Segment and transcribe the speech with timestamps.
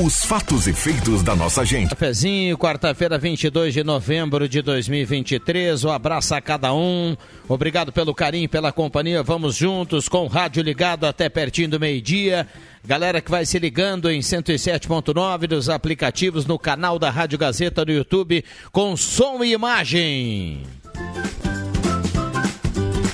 [0.00, 1.90] Os fatos e feitos da nossa gente.
[1.90, 5.84] Cafezinho, quarta-feira, 22 de novembro de 2023.
[5.84, 7.16] Um abraço a cada um.
[7.48, 9.22] Obrigado pelo carinho, pela companhia.
[9.22, 12.44] Vamos juntos com o rádio ligado até pertinho do meio-dia.
[12.84, 17.92] Galera que vai se ligando em 107.9 dos aplicativos no canal da Rádio Gazeta no
[17.92, 20.64] YouTube com som e imagem.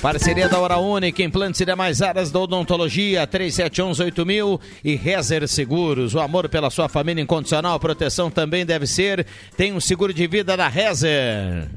[0.01, 6.15] Parceria da Hora Única, implantes e demais áreas da odontologia, 37118000 e Rezer Seguros.
[6.15, 9.27] O amor pela sua família incondicional, proteção também deve ser.
[9.55, 11.69] Tem um seguro de vida da Rezer.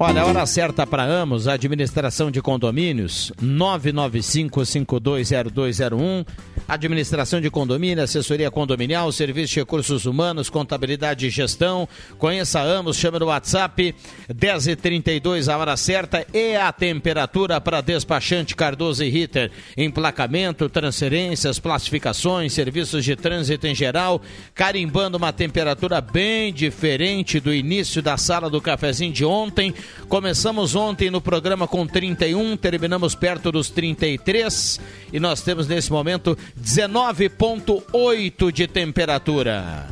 [0.00, 6.24] Olha, a hora certa para Amos, administração de condomínios, 995520201.
[6.68, 11.88] Administração de condomínio, assessoria condominial, serviço de recursos humanos, contabilidade e gestão.
[12.18, 13.94] Conheça Amos, chama no WhatsApp
[14.30, 19.50] 10h32, a hora certa e a temperatura para despachante Cardoso e Ritter.
[19.78, 24.20] Emplacamento, transferências, classificações, serviços de trânsito em geral,
[24.54, 29.74] carimbando uma temperatura bem diferente do início da sala do cafezinho de ontem.
[30.08, 34.80] Começamos ontem no programa com 31, terminamos perto dos 33
[35.12, 39.86] e nós temos nesse momento 19,8 de temperatura.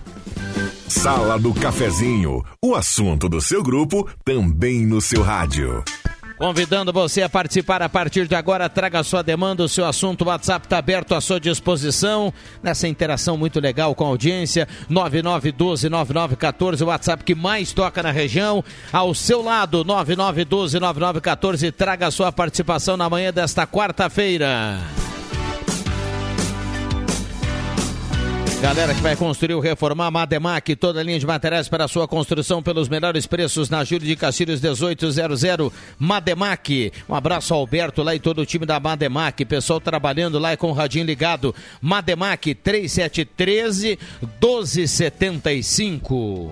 [0.89, 5.85] Sala do Cafezinho, o assunto do seu grupo também no seu rádio.
[6.39, 10.27] Convidando você a participar a partir de agora, traga sua demanda, o seu assunto, o
[10.29, 12.31] WhatsApp está aberto à sua disposição,
[12.63, 18.63] nessa interação muito legal com a audiência, 9912-9914, o WhatsApp que mais toca na região,
[18.93, 24.79] ao seu lado, 9912-9914, traga sua participação na manhã desta quarta-feira.
[28.67, 32.61] Galera que vai construir ou reformar, Mademac, toda a linha de materiais para sua construção
[32.61, 36.93] pelos melhores preços na Júlio de Castilhos 1800, Mademac.
[37.09, 40.57] Um abraço ao Alberto lá e todo o time da Mademac, pessoal trabalhando lá e
[40.57, 41.55] com o radinho ligado.
[41.81, 44.01] Mademac 3713
[44.43, 46.51] 1275.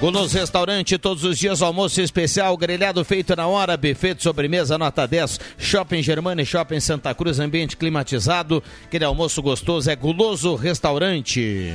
[0.00, 5.08] Guloso Restaurante, todos os dias almoço especial, grelhado feito na hora, buffet de sobremesa, nota
[5.08, 11.74] 10, Shopping Germana e Shopping Santa Cruz, ambiente climatizado, aquele almoço gostoso é Guloso Restaurante.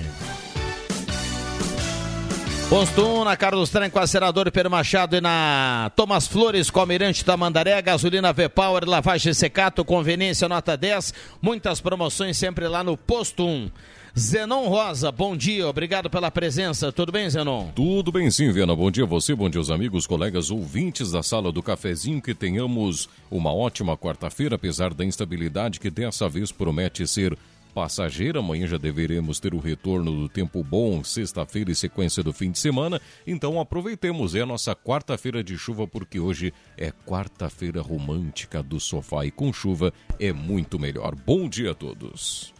[2.69, 7.79] Posto 1 na Carlos Tranco, a Senador Machado e na Thomas Flores, com Almirante Tamandaré,
[7.81, 13.69] gasolina V-Power, lavagem secato, conveniência nota 10, muitas promoções sempre lá no Posto 1.
[14.17, 16.91] Zenon Rosa, bom dia, obrigado pela presença.
[16.91, 17.71] Tudo bem, Zenon?
[17.71, 18.75] Tudo bem sim, Viana.
[18.75, 22.21] Bom dia a você, bom dia aos amigos, colegas, ouvintes da sala do cafezinho.
[22.21, 27.35] Que tenhamos uma ótima quarta-feira, apesar da instabilidade que dessa vez promete ser
[27.73, 28.37] passageira.
[28.37, 32.59] Amanhã já deveremos ter o retorno do tempo bom, sexta-feira e sequência do fim de
[32.59, 33.01] semana.
[33.25, 39.25] Então aproveitemos, é a nossa quarta-feira de chuva, porque hoje é quarta-feira romântica do sofá
[39.25, 41.15] e com chuva é muito melhor.
[41.15, 42.53] Bom dia a todos.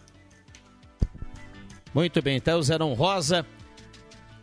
[1.93, 3.45] Muito bem, então o Zerão Rosa,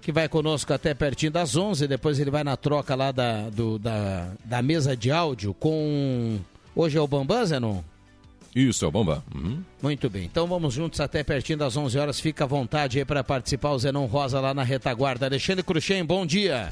[0.00, 3.78] que vai conosco até pertinho das 11, depois ele vai na troca lá da, do,
[3.78, 6.38] da, da mesa de áudio com...
[6.77, 7.83] Hoje é o Bambam, Zenon?
[8.55, 9.22] Isso, é o Bambam.
[9.34, 9.62] Uhum.
[9.83, 13.25] Muito bem, então vamos juntos até pertinho das 11 horas, fica à vontade aí para
[13.25, 15.27] participar, o Zenon Rosa lá na retaguarda.
[15.27, 16.71] Alexandre Cruxem, bom dia.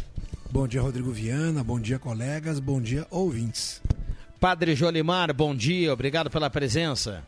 [0.50, 3.83] Bom dia, Rodrigo Viana, bom dia, colegas, bom dia, ouvintes.
[4.41, 7.25] Padre Jolimar, bom dia, obrigado pela presença.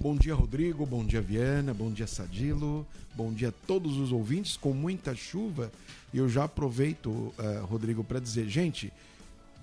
[0.00, 0.86] Bom dia, Rodrigo.
[0.86, 1.74] Bom dia, Viana.
[1.74, 2.86] Bom dia, Sadilo.
[3.14, 4.56] Bom dia a todos os ouvintes.
[4.56, 5.72] Com muita chuva,
[6.14, 8.92] e eu já aproveito, uh, Rodrigo, para dizer, gente,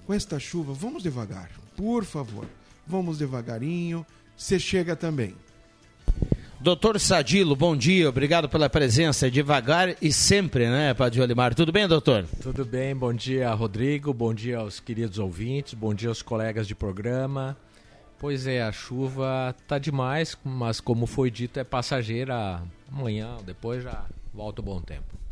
[0.05, 2.45] com esta chuva, vamos devagar, por favor.
[2.85, 4.05] Vamos devagarinho.
[4.35, 5.33] Você chega também.
[6.59, 11.53] Doutor Sadilo, bom dia, obrigado pela presença, devagar e sempre, né, Padre Olimar?
[11.53, 12.25] Tudo bem, doutor?
[12.41, 16.73] Tudo bem, bom dia, Rodrigo, bom dia aos queridos ouvintes, bom dia aos colegas de
[16.73, 17.55] programa.
[18.17, 22.61] Pois é, a chuva tá demais, mas como foi dito, é passageira.
[22.91, 25.24] Amanhã, depois já volta o bom tempo.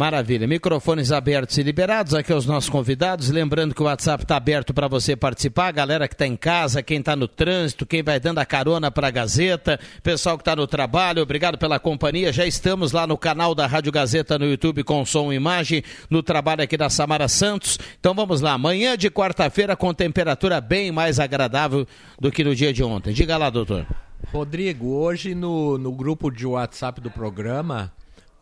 [0.00, 0.46] Maravilha.
[0.46, 3.28] Microfones abertos e liberados aqui aos nossos convidados.
[3.28, 5.66] Lembrando que o WhatsApp está aberto para você participar.
[5.66, 8.90] A galera que está em casa, quem está no trânsito, quem vai dando a carona
[8.90, 12.32] para a Gazeta, pessoal que está no trabalho, obrigado pela companhia.
[12.32, 16.22] Já estamos lá no canal da Rádio Gazeta no YouTube com som e imagem, no
[16.22, 17.78] trabalho aqui da Samara Santos.
[18.00, 18.56] Então vamos lá.
[18.56, 21.86] Manhã de quarta-feira com temperatura bem mais agradável
[22.18, 23.12] do que no dia de ontem.
[23.12, 23.86] Diga lá, doutor.
[24.32, 27.92] Rodrigo, hoje no, no grupo de WhatsApp do programa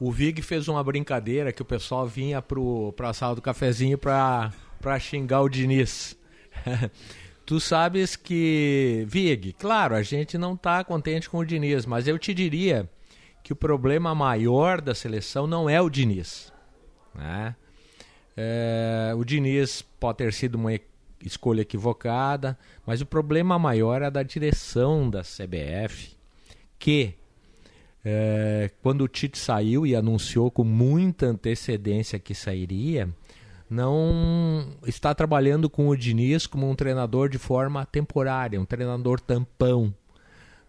[0.01, 4.53] o Vig fez uma brincadeira que o pessoal vinha para a sala do cafezinho para
[5.01, 6.17] xingar o Diniz.
[7.45, 12.19] tu sabes que, Vig, claro, a gente não está contente com o Diniz, mas eu
[12.19, 12.89] te diria
[13.43, 16.53] que o problema maior da seleção não é o Diniz.
[17.15, 17.57] Né?
[18.37, 20.73] É, o Diniz pode ter sido uma,
[21.25, 26.17] escolha equivocada, mas o problema maior é da direção da CBF,
[26.79, 27.15] que
[28.05, 33.09] é, quando o Tite saiu e anunciou com muita antecedência que sairia,
[33.69, 39.93] não está trabalhando com o Diniz como um treinador de forma temporária, um treinador tampão.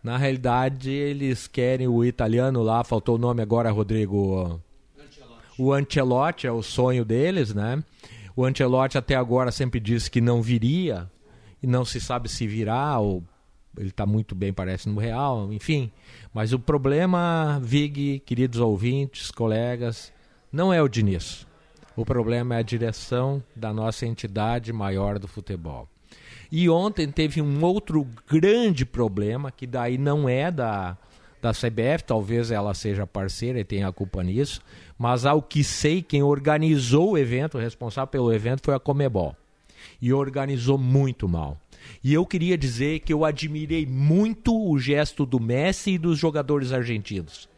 [0.03, 4.61] Na realidade, eles querem o italiano lá, faltou o nome agora, Rodrigo.
[5.57, 7.83] O Ancelotti é o sonho deles, né?
[8.35, 11.09] O Ancelotti até agora sempre disse que não viria
[11.61, 13.23] e não se sabe se virá ou
[13.77, 15.91] ele está muito bem, parece, no Real, enfim.
[16.33, 20.11] Mas o problema, Vig, queridos ouvintes, colegas,
[20.51, 21.47] não é o Diniz.
[21.95, 25.87] O problema é a direção da nossa entidade maior do futebol.
[26.51, 30.97] E ontem teve um outro grande problema, que daí não é da,
[31.41, 34.61] da CBF, talvez ela seja parceira e tenha a culpa nisso,
[34.97, 39.35] mas ao que sei, quem organizou o evento, o responsável pelo evento foi a Comebol.
[40.01, 41.57] E organizou muito mal.
[42.03, 46.71] E eu queria dizer que eu admirei muito o gesto do Messi e dos jogadores
[46.71, 47.49] argentinos.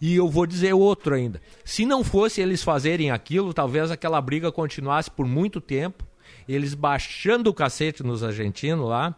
[0.00, 1.40] E eu vou dizer outro ainda.
[1.64, 6.04] Se não fosse eles fazerem aquilo, talvez aquela briga continuasse por muito tempo.
[6.48, 9.14] Eles baixando o cacete nos argentinos lá.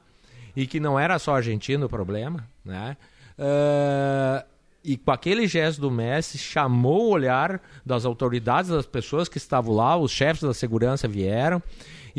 [0.56, 2.96] E que não era só argentino o problema, né?
[3.38, 4.44] Uh,
[4.82, 9.74] e com aquele gesto do Messi chamou o olhar das autoridades, das pessoas que estavam
[9.74, 11.62] lá, os chefes da segurança vieram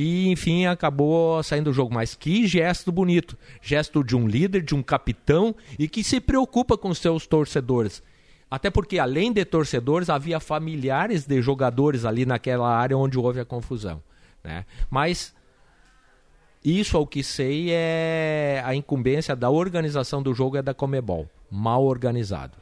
[0.02, 1.94] e enfim acabou saindo do jogo.
[1.94, 3.38] Mas que gesto bonito!
[3.62, 8.02] Gesto de um líder, de um capitão e que se preocupa com seus torcedores.
[8.50, 13.46] Até porque, além de torcedores, havia familiares de jogadores ali naquela área onde houve a
[13.46, 14.02] confusão.
[14.42, 14.66] Né?
[14.90, 15.36] Mas
[16.64, 21.30] isso, ao que sei, é a incumbência da organização do jogo é da Comebol.
[21.52, 22.58] Mal organizado.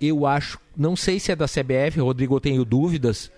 [0.00, 3.30] Eu acho, não sei se é da CBF, Rodrigo, eu tenho dúvidas,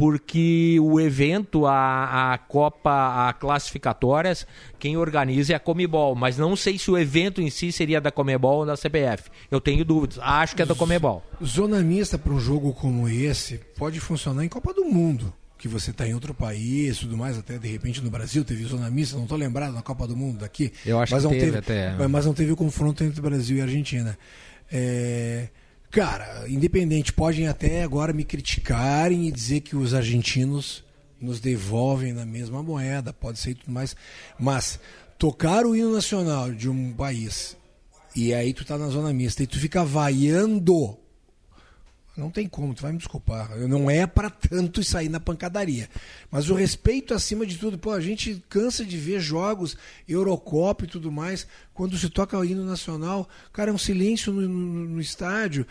[0.00, 4.46] porque o evento, a, a Copa, a classificatórias,
[4.78, 8.10] quem organiza é a Comebol, mas não sei se o evento em si seria da
[8.10, 9.28] Comebol ou da CBF.
[9.50, 10.18] Eu tenho dúvidas.
[10.22, 11.22] Acho que é da Comebol.
[11.44, 15.34] Zona mista para um jogo como esse pode funcionar em Copa do Mundo.
[15.58, 18.90] Que você está em outro país, tudo mais, até de repente no Brasil teve zona
[18.90, 20.72] mista, não estou lembrado na Copa do Mundo daqui.
[20.86, 22.08] Eu acho mas que não teve, teve até.
[22.08, 24.18] Mas não teve o confronto entre Brasil e Argentina.
[24.72, 25.48] É,
[25.90, 30.84] Cara, independente, podem até agora me criticarem e dizer que os argentinos
[31.20, 33.96] nos devolvem na mesma moeda, pode ser tudo mais.
[34.38, 34.78] Mas
[35.18, 37.56] tocar o hino nacional de um país
[38.14, 40.96] e aí tu tá na zona mista e tu fica vaiando
[42.20, 43.56] não tem como, tu vai me desculpar.
[43.66, 45.88] Não é para tanto sair na pancadaria.
[46.30, 47.78] Mas o respeito acima de tudo.
[47.78, 49.76] Pô, a gente cansa de ver jogos,
[50.06, 54.42] Eurocopa e tudo mais, quando se toca o hino nacional, cara, é um silêncio no,
[54.42, 55.66] no, no estádio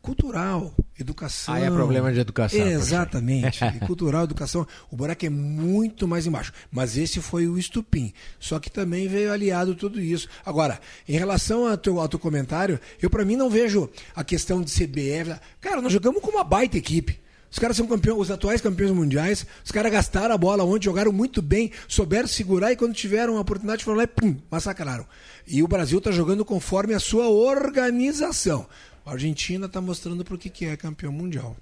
[0.00, 1.54] cultural, educação.
[1.54, 2.66] Aí é problema de educação.
[2.66, 3.60] Exatamente.
[3.86, 4.66] cultural, educação.
[4.90, 6.52] O buraco é muito mais embaixo.
[6.70, 8.12] Mas esse foi o estupim.
[8.38, 10.28] Só que também veio aliado tudo isso.
[10.44, 14.62] Agora, em relação ao teu, ao teu comentário, eu para mim não vejo a questão
[14.62, 15.38] de CBF.
[15.60, 17.20] Cara, nós jogamos com uma baita equipe.
[17.50, 19.46] Os caras são campeões, os atuais campeões mundiais.
[19.64, 23.40] Os caras gastaram a bola ontem, jogaram muito bem, souberam segurar e quando tiveram a
[23.40, 25.06] oportunidade foram lá e pum, massacraram.
[25.46, 28.66] E o Brasil está jogando conforme a sua organização.
[29.08, 31.56] A Argentina está mostrando por que é campeão mundial.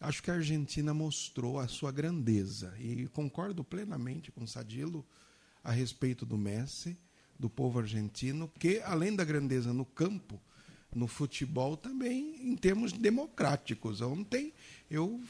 [0.00, 5.06] Acho que a Argentina mostrou a sua grandeza e concordo plenamente com Sadilo
[5.62, 6.98] a respeito do Messi,
[7.38, 10.42] do povo argentino, que além da grandeza no campo,
[10.92, 14.00] no futebol também em termos democráticos.
[14.00, 14.52] Ontem
[14.90, 15.22] eu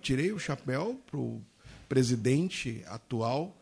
[0.00, 1.42] tirei o chapéu para o
[1.88, 3.59] presidente atual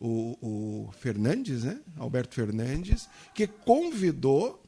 [0.00, 1.78] o, o Fernandes, né?
[1.98, 4.60] Alberto Fernandes, que convidou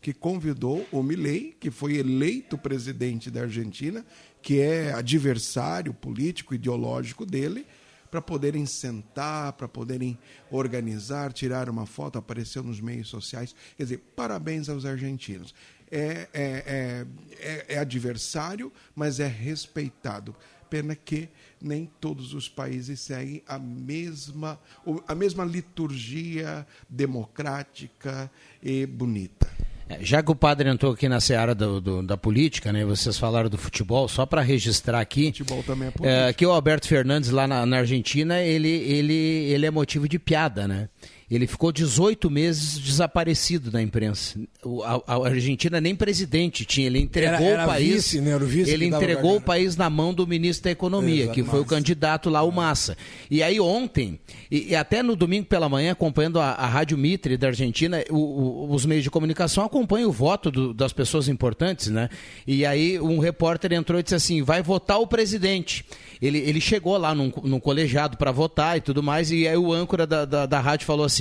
[0.00, 4.06] que convidou o Milei, que foi eleito presidente da Argentina,
[4.40, 7.66] que é adversário político ideológico dele,
[8.08, 10.16] para poderem sentar, para poderem
[10.48, 13.52] organizar, tirar uma foto, apareceu nos meios sociais.
[13.76, 15.52] Quer dizer, parabéns aos argentinos.
[15.90, 17.06] É, é, é,
[17.40, 20.36] é, é adversário, mas é respeitado.
[20.68, 21.28] Pena que
[21.60, 24.58] nem todos os países seguem a mesma,
[25.06, 28.30] a mesma liturgia democrática
[28.62, 29.46] e bonita.
[29.88, 32.84] É, já que o padre entrou aqui na seara do, do, da política, né?
[32.84, 35.26] Vocês falaram do futebol, só para registrar aqui.
[35.26, 36.28] Futebol também é política.
[36.28, 40.18] É, que o Alberto Fernandes lá na, na, Argentina, ele, ele, ele é motivo de
[40.18, 40.88] piada, né?
[41.28, 44.38] Ele ficou 18 meses desaparecido da imprensa.
[44.62, 47.94] O, a, a, Argentina nem presidente tinha, ele entregou era, era o país.
[47.94, 48.36] Vice, né?
[48.36, 51.64] o vice ele entregou o país na mão do ministro da Economia, que foi o
[51.64, 52.96] candidato lá, o Massa.
[53.28, 57.36] E aí ontem, e, e até no domingo pela manhã, acompanhando a, a Rádio Mitre
[57.36, 61.88] da Argentina, o, o, os meios de comunicação acompanham o voto do, das pessoas importantes,
[61.88, 62.08] né?
[62.46, 65.84] E aí um repórter entrou e disse assim: vai votar o presidente.
[66.22, 69.72] Ele, ele chegou lá num, num colegiado para votar e tudo mais, e aí o
[69.72, 71.15] âncora da, da, da rádio falou assim: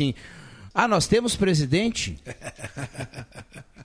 [0.74, 2.18] Ah, nós temos presidente?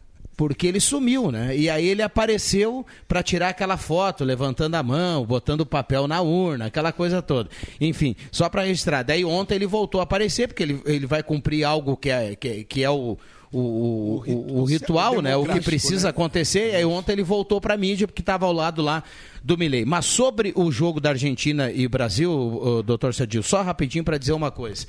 [0.41, 1.55] porque ele sumiu, né?
[1.55, 6.23] E aí ele apareceu para tirar aquela foto, levantando a mão, botando o papel na
[6.23, 7.51] urna, aquela coisa toda.
[7.79, 9.03] Enfim, só para registrar.
[9.03, 12.65] Daí ontem ele voltou a aparecer, porque ele, ele vai cumprir algo que é, que,
[12.65, 13.19] que é o,
[13.53, 15.37] o, o, o, o ritual, né?
[15.37, 16.11] O que precisa né?
[16.11, 16.73] acontecer.
[16.73, 19.05] E aí ontem ele voltou para a mídia, porque estava ao lado lá
[19.45, 19.85] do Milei.
[19.85, 24.51] Mas sobre o jogo da Argentina e Brasil, doutor Sadil, só rapidinho para dizer uma
[24.51, 24.87] coisa.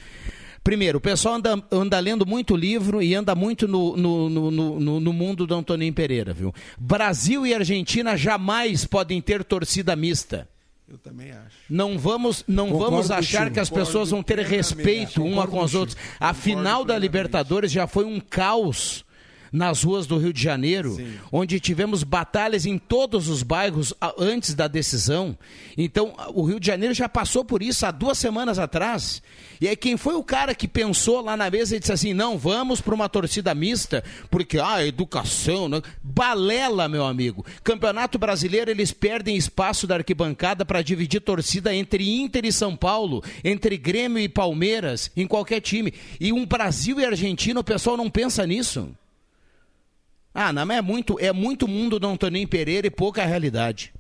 [0.64, 5.00] Primeiro, o pessoal anda, anda lendo muito livro e anda muito no, no, no, no,
[5.00, 6.54] no mundo do Antoninho Pereira, viu?
[6.78, 10.48] Brasil e Argentina jamais podem ter torcida mista.
[10.88, 11.56] Eu também acho.
[11.70, 15.98] Não vamos, não vamos achar que as pessoas vão ter respeito uma com as outras.
[16.20, 19.06] A final da Libertadores já foi um caos
[19.52, 21.14] nas ruas do Rio de Janeiro, Sim.
[21.32, 25.38] onde tivemos batalhas em todos os bairros antes da decisão.
[25.78, 29.22] Então, o Rio de Janeiro já passou por isso há duas semanas atrás.
[29.60, 32.38] E aí, quem foi o cara que pensou lá na mesa e disse assim: não,
[32.38, 35.68] vamos para uma torcida mista, porque, ah, educação.
[35.68, 35.82] Né?
[36.02, 37.46] Balela, meu amigo.
[37.64, 43.24] Campeonato brasileiro, eles perdem espaço da arquibancada para dividir torcida entre Inter e São Paulo,
[43.44, 45.94] entre Grêmio e Palmeiras, em qualquer time.
[46.20, 48.90] E um Brasil e Argentina, o pessoal não pensa nisso.
[50.34, 53.94] Ah, não, é muito, é muito mundo do Antoninho Pereira e pouca realidade.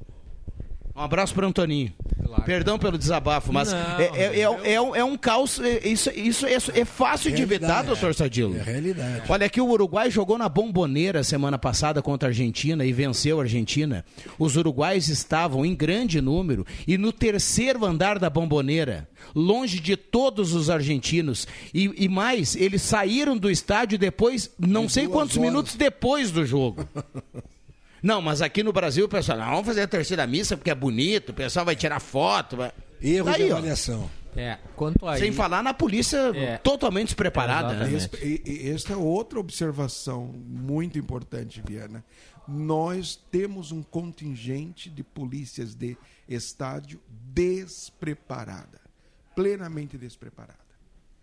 [1.02, 1.92] Um abraço para Antoninho.
[2.24, 2.44] Claro.
[2.44, 5.60] Perdão pelo desabafo, mas não, é, é, é, é, é, um caos.
[5.60, 8.56] É, isso, isso é, é fácil de evitar, doutor Sadilo.
[8.56, 9.24] É realidade.
[9.28, 13.44] Olha aqui, o Uruguai jogou na bomboneira semana passada contra a Argentina e venceu a
[13.44, 14.06] Argentina.
[14.38, 20.54] Os uruguais estavam em grande número e no terceiro andar da bomboneira, longe de todos
[20.54, 21.48] os argentinos.
[21.74, 25.50] E, e mais, eles saíram do estádio depois, não sei quantos horas.
[25.50, 26.88] minutos depois do jogo.
[28.02, 30.76] Não, mas aqui no Brasil o pessoal, não, vamos fazer a terceira missa porque é
[30.76, 32.58] bonito, o pessoal vai tirar foto.
[32.58, 32.72] Vai...
[33.02, 34.10] Erro Daí, de avaliação.
[34.36, 35.20] É, quanto aí...
[35.20, 36.58] Sem falar na polícia é.
[36.58, 37.74] totalmente despreparada.
[37.74, 37.98] Né?
[38.66, 42.04] Esta é outra observação muito importante, Viana.
[42.48, 48.80] Nós temos um contingente de polícias de estádio despreparada,
[49.36, 50.60] plenamente despreparada.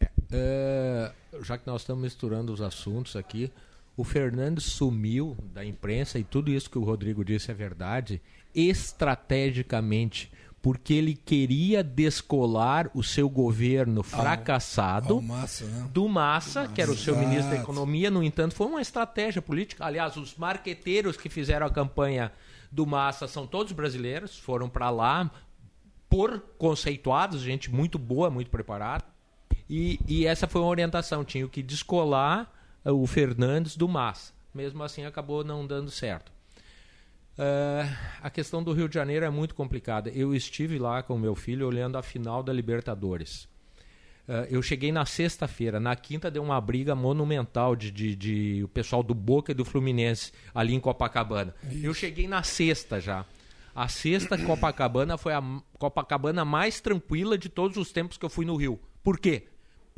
[0.00, 3.50] É, é, já que nós estamos misturando os assuntos aqui,
[3.98, 8.22] o Fernandes sumiu da imprensa e tudo isso que o Rodrigo disse é verdade,
[8.54, 10.30] estrategicamente,
[10.62, 15.90] porque ele queria descolar o seu governo fracassado ao, ao Massa, né?
[15.92, 17.28] do Massa, que era o seu Exato.
[17.28, 18.08] ministro da Economia.
[18.08, 19.84] No entanto, foi uma estratégia política.
[19.84, 22.30] Aliás, os marqueteiros que fizeram a campanha
[22.70, 25.28] do Massa são todos brasileiros, foram para lá
[26.08, 29.04] por conceituados, gente muito boa, muito preparada.
[29.68, 32.48] E, e essa foi uma orientação, tinha que descolar
[32.92, 34.32] o Fernandes do Massa.
[34.54, 36.32] Mesmo assim, acabou não dando certo.
[37.38, 37.88] Uh,
[38.20, 40.10] a questão do Rio de Janeiro é muito complicada.
[40.10, 43.44] Eu estive lá com meu filho olhando a final da Libertadores.
[44.26, 45.78] Uh, eu cheguei na sexta-feira.
[45.78, 49.64] Na quinta deu uma briga monumental de, de, de, o pessoal do Boca e do
[49.64, 51.54] Fluminense ali em Copacabana.
[51.70, 51.86] Isso.
[51.86, 53.24] Eu cheguei na sexta já.
[53.72, 55.42] A sexta Copacabana foi a
[55.78, 58.80] Copacabana mais tranquila de todos os tempos que eu fui no Rio.
[59.04, 59.46] Por quê?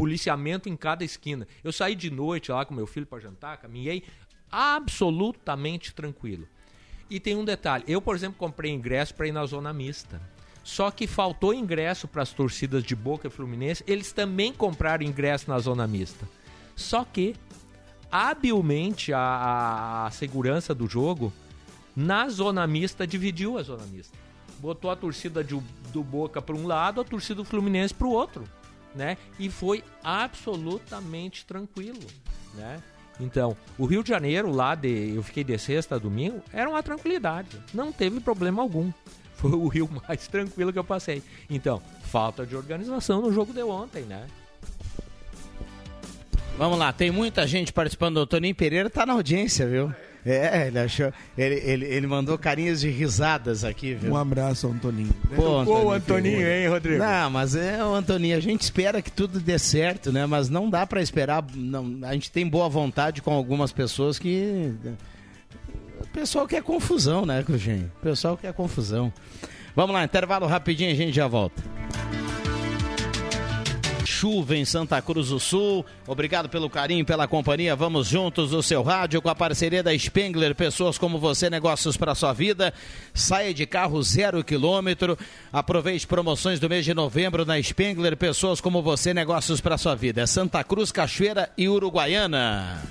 [0.01, 1.47] Policiamento em cada esquina.
[1.63, 4.03] Eu saí de noite lá com meu filho para jantar, caminhei
[4.51, 6.49] absolutamente tranquilo.
[7.11, 10.19] E tem um detalhe: eu, por exemplo, comprei ingresso para ir na zona mista.
[10.65, 15.51] Só que faltou ingresso para as torcidas de Boca e Fluminense, eles também compraram ingresso
[15.51, 16.27] na zona mista.
[16.75, 17.35] Só que,
[18.11, 21.31] habilmente, a, a segurança do jogo,
[21.95, 24.17] na zona mista, dividiu a zona mista.
[24.59, 25.61] Botou a torcida de,
[25.93, 28.49] do Boca para um lado, a torcida do Fluminense para o outro
[28.95, 29.17] né?
[29.39, 32.01] E foi absolutamente tranquilo,
[32.55, 32.81] né?
[33.19, 35.15] Então, o Rio de Janeiro, lá de.
[35.15, 37.61] Eu fiquei de sexta a domingo, era uma tranquilidade.
[37.73, 38.91] Não teve problema algum.
[39.37, 41.23] Foi o Rio mais tranquilo que eu passei.
[41.49, 44.27] Então, falta de organização no jogo de ontem, né?
[46.59, 48.19] Vamos lá, tem muita gente participando.
[48.19, 49.95] O Toninho Pereira tá na audiência, viu?
[50.25, 51.13] É, ele achou.
[51.37, 54.13] Ele, ele, ele mandou carinhas de risadas aqui, viu?
[54.13, 55.15] Um abraço, Antoninho.
[55.35, 56.99] Pô, Antônio, o Antoninho, hein, Rodrigo?
[56.99, 58.37] Não, mas é o Antoninho.
[58.37, 60.27] A gente espera que tudo dê certo, né?
[60.27, 61.45] Mas não dá para esperar.
[61.55, 64.75] Não, a gente tem boa vontade com algumas pessoas que.
[66.01, 67.91] O pessoal quer confusão, né, Cruxem?
[68.01, 69.13] O pessoal quer confusão.
[69.75, 71.63] Vamos lá, intervalo rapidinho, a gente já volta.
[74.21, 75.83] Chuva em Santa Cruz do Sul.
[76.07, 77.75] Obrigado pelo carinho, pela companhia.
[77.75, 80.55] Vamos juntos no seu rádio com a parceria da Spengler.
[80.55, 82.75] Pessoas como você, negócios para sua vida.
[83.15, 85.17] Saia de carro zero quilômetro.
[85.51, 88.15] Aproveite promoções do mês de novembro na Spengler.
[88.15, 90.21] Pessoas como você, negócios para sua vida.
[90.21, 92.83] É Santa Cruz, Cachoeira e Uruguaiana.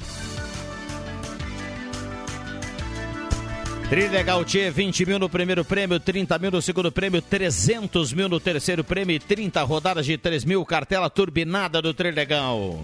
[3.89, 8.39] Trilegal Tchê, 20 mil no primeiro prêmio, 30 mil no segundo prêmio, 300 mil no
[8.39, 12.79] terceiro prêmio e 30 rodadas de 3 mil, cartela turbinada do Trilegal.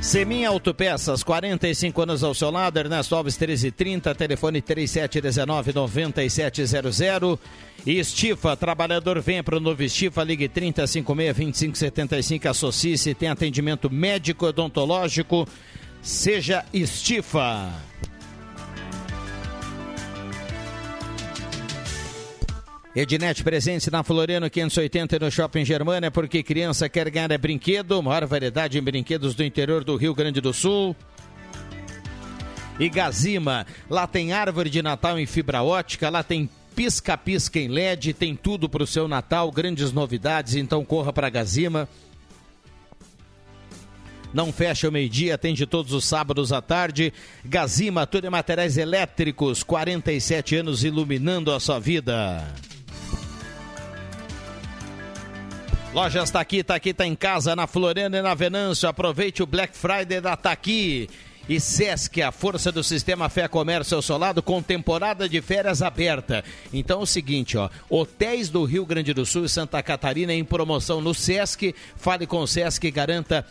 [0.00, 7.38] Seminha Autopeças, 45 anos ao seu lado, Ernesto Alves 1330, telefone 3719-9700.
[7.86, 15.46] E Estifa, trabalhador, venha para o novo Estifa, ligue 3056-2575, associe-se, tem atendimento médico, odontológico,
[16.08, 17.70] seja Estifa.
[22.96, 28.02] Ednet presente na Floriano 580 e no Shopping Germania, porque criança quer ganhar é brinquedo,
[28.02, 30.96] maior variedade em brinquedos do interior do Rio Grande do Sul.
[32.80, 38.14] E Gazima, lá tem árvore de Natal em fibra ótica, lá tem pisca-pisca em LED,
[38.14, 41.86] tem tudo para o seu Natal, grandes novidades, então corra para Gazima.
[44.32, 47.12] Não fecha o meio-dia, atende todos os sábados à tarde.
[47.44, 52.46] Gazima, tudo em materiais elétricos, 47 anos iluminando a sua vida.
[55.94, 58.88] Lojas está aqui, está aqui, está em casa, na Floriana e na Venâncio.
[58.88, 61.08] Aproveite o Black Friday da Taqui.
[61.48, 65.80] E Sesc, a força do sistema Fé Comércio ao seu lado, com temporada de férias
[65.80, 66.44] aberta.
[66.74, 70.44] Então é o seguinte, ó, hotéis do Rio Grande do Sul e Santa Catarina em
[70.44, 71.74] promoção no Sesc.
[71.96, 73.46] Fale com o Sesc e garanta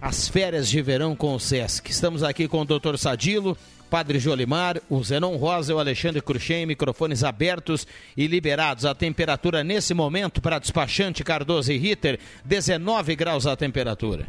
[0.00, 1.90] as férias de verão com o Sesc.
[1.90, 2.96] Estamos aqui com o Dr.
[2.96, 3.56] Sadilo,
[3.90, 7.86] Padre Jolimar, o Zenon Rosa e o Alexandre Cruxem, microfones abertos
[8.16, 8.84] e liberados.
[8.84, 14.26] A temperatura nesse momento para despachante Cardoso e Ritter, 19 graus a temperatura.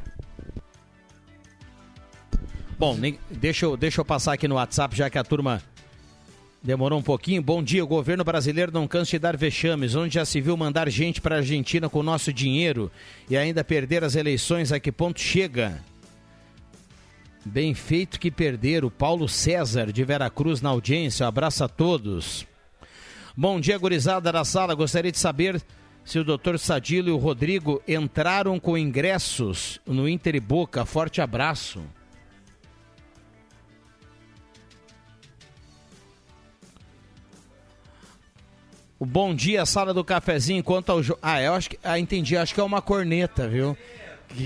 [2.78, 2.98] Bom,
[3.30, 5.62] deixa, eu, deixa eu passar aqui no WhatsApp, já que a turma
[6.62, 7.42] demorou um pouquinho.
[7.42, 10.90] Bom dia, o governo brasileiro não cansa de dar vexames, onde já se viu mandar
[10.90, 12.92] gente para a Argentina com o nosso dinheiro
[13.30, 15.82] e ainda perder as eleições, a que ponto chega?
[17.46, 18.84] Bem feito que perder.
[18.84, 21.26] O Paulo César de Veracruz na audiência.
[21.26, 22.46] Um abraço a todos.
[23.36, 24.76] Bom dia, gurizada da sala.
[24.76, 25.62] Gostaria de saber
[26.04, 26.58] se o Dr.
[26.58, 30.86] Sadilo e o Rodrigo entraram com ingressos no Inter e Boca.
[30.86, 31.82] Forte abraço.
[39.00, 41.20] O bom dia, sala do cafezinho, quanto ao jogo.
[41.22, 41.80] Ah, eu acho que.
[41.82, 43.78] Ah, entendi, acho que é uma corneta, viu?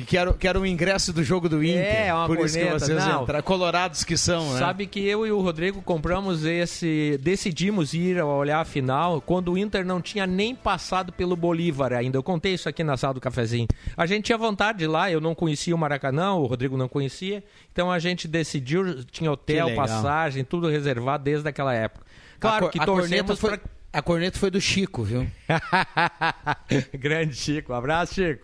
[0.07, 2.05] Que era, que era o ingresso do jogo do Inter.
[2.05, 2.57] É, uma Por corneta.
[2.59, 3.23] isso que vocês Não.
[3.23, 3.43] entraram.
[3.43, 4.59] Colorados que são, né?
[4.59, 7.19] Sabe que eu e o Rodrigo compramos esse.
[7.21, 11.91] Decidimos ir a olhar a final quando o Inter não tinha nem passado pelo Bolívar
[11.91, 12.17] ainda.
[12.17, 13.67] Eu contei isso aqui na sala do cafezinho.
[13.97, 16.87] A gente tinha vontade de ir lá, eu não conhecia o Maracanã, o Rodrigo não
[16.87, 17.43] conhecia.
[17.73, 22.05] Então a gente decidiu, tinha hotel, passagem, tudo reservado desde aquela época.
[22.39, 23.59] Claro a, que a corneta torcemos foi.
[23.93, 25.29] A corneta foi do Chico, viu?
[26.97, 28.43] Grande Chico, um abraço, Chico.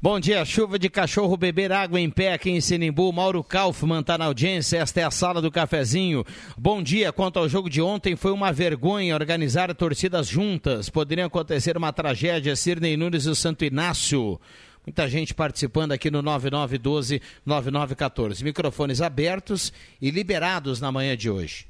[0.00, 3.12] Bom dia, chuva de cachorro beber água em pé aqui em Sinimbu.
[3.12, 6.24] Mauro Kaufmann está na audiência, esta é a sala do cafezinho.
[6.56, 10.88] Bom dia, quanto ao jogo de ontem, foi uma vergonha organizar torcidas juntas.
[10.88, 14.40] Poderia acontecer uma tragédia, Sirnei Nunes e o Santo Inácio.
[14.86, 18.42] Muita gente participando aqui no 9912-9914.
[18.42, 21.66] Microfones abertos e liberados na manhã de hoje.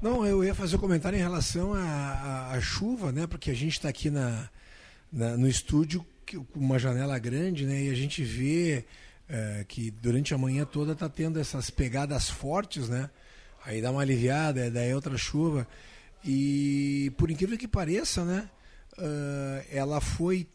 [0.00, 3.26] Não, eu ia fazer um comentário em relação à, à- chuva, né?
[3.26, 4.48] Porque a gente está aqui na,
[5.12, 7.84] na- no estúdio com uma janela grande, né?
[7.84, 8.84] E a gente vê
[9.28, 13.10] eh, que durante a manhã toda está tendo essas pegadas fortes, né?
[13.64, 15.66] Aí dá uma aliviada, daí é outra chuva.
[16.24, 18.48] E por incrível que pareça, né?
[18.98, 20.46] ah, ela foi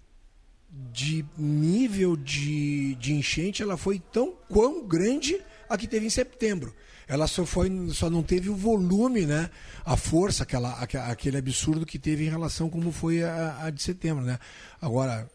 [0.69, 6.73] de nível de, de enchente, ela foi tão quão grande a que teve em setembro.
[7.07, 9.49] Ela só foi, só não teve o volume, né?
[9.85, 13.81] A força, aquela, aque- aquele absurdo que teve em relação como foi a, a de
[13.81, 14.37] setembro, né?
[14.81, 15.29] Agora,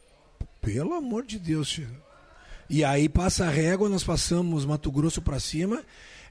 [0.60, 1.88] pelo amor de Deus, tio.
[2.68, 5.82] E aí passa a régua, nós passamos Mato Grosso para cima,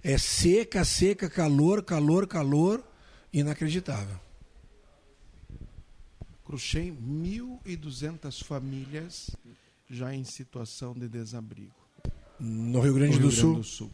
[0.03, 2.83] é seca, seca, calor, calor, calor,
[3.33, 4.19] inacreditável.
[6.45, 9.29] Cruxem, 1.200 famílias
[9.89, 11.73] já em situação de desabrigo.
[12.39, 13.51] No Rio Grande, no do, Rio Sul.
[13.53, 13.91] Grande do Sul.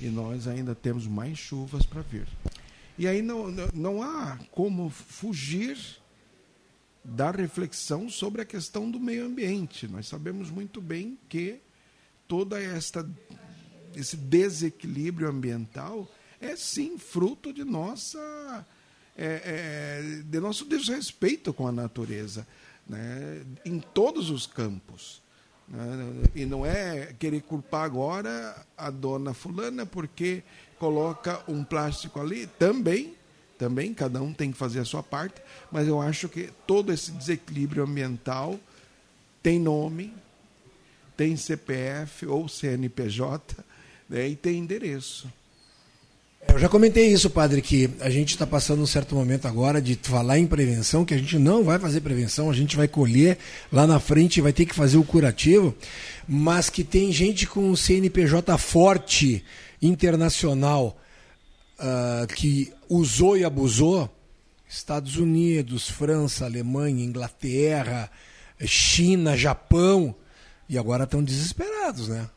[0.00, 2.26] E nós ainda temos mais chuvas para vir.
[2.98, 5.78] E aí não, não, há como fugir
[7.04, 9.86] da reflexão sobre a questão do meio ambiente.
[9.86, 11.60] Nós sabemos muito bem que
[12.26, 13.08] toda esta
[13.94, 16.08] esse desequilíbrio ambiental
[16.40, 18.66] é sim fruto de nossa
[19.16, 22.46] é, é, de nosso desrespeito com a natureza,
[22.86, 23.44] né?
[23.64, 25.20] em todos os campos.
[25.70, 26.24] Né?
[26.34, 30.42] E não é querer culpar agora a dona fulana porque
[30.78, 33.14] coloca um plástico ali, também,
[33.56, 37.12] também, cada um tem que fazer a sua parte, mas eu acho que todo esse
[37.12, 38.58] desequilíbrio ambiental
[39.42, 40.14] tem nome,
[41.16, 43.64] tem CPF ou CNPJ
[44.08, 45.30] né, e tem endereço.
[46.48, 49.94] Eu já comentei isso, padre, que a gente está passando um certo momento agora de
[50.02, 53.38] falar em prevenção, que a gente não vai fazer prevenção, a gente vai colher
[53.70, 55.74] lá na frente, vai ter que fazer o curativo,
[56.26, 59.44] mas que tem gente com CNPJ forte
[59.80, 60.98] internacional
[61.78, 64.10] uh, que usou e abusou,
[64.68, 68.10] Estados Unidos, França, Alemanha, Inglaterra,
[68.64, 70.14] China, Japão,
[70.68, 72.28] e agora estão desesperados, né?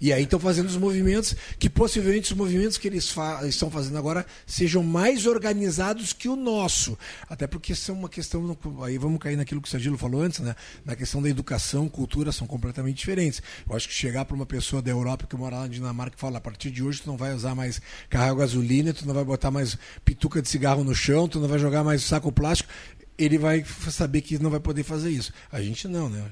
[0.00, 3.98] E aí estão fazendo os movimentos que possivelmente os movimentos que eles fa estão fazendo
[3.98, 6.96] agora sejam mais organizados que o nosso.
[7.28, 8.56] Até porque são uma questão.
[8.84, 10.54] Aí vamos cair naquilo que o Sergilo falou antes, né?
[10.84, 13.42] Na questão da educação, cultura são completamente diferentes.
[13.68, 16.20] Eu acho que chegar para uma pessoa da Europa que mora lá na Dinamarca e
[16.20, 19.14] fala: a partir de hoje tu não vai usar mais carro a gasolina, tu não
[19.14, 22.70] vai botar mais pituca de cigarro no chão, tu não vai jogar mais saco plástico.
[23.18, 25.32] Ele vai saber que não vai poder fazer isso.
[25.50, 26.24] A gente não, né?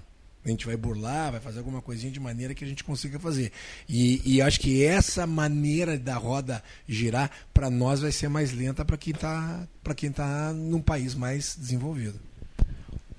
[0.46, 3.50] A gente vai burlar, vai fazer alguma coisinha de maneira que a gente consiga fazer.
[3.88, 8.84] E, e acho que essa maneira da roda girar, para nós, vai ser mais lenta
[8.84, 9.66] para quem está
[10.14, 12.20] tá num país mais desenvolvido.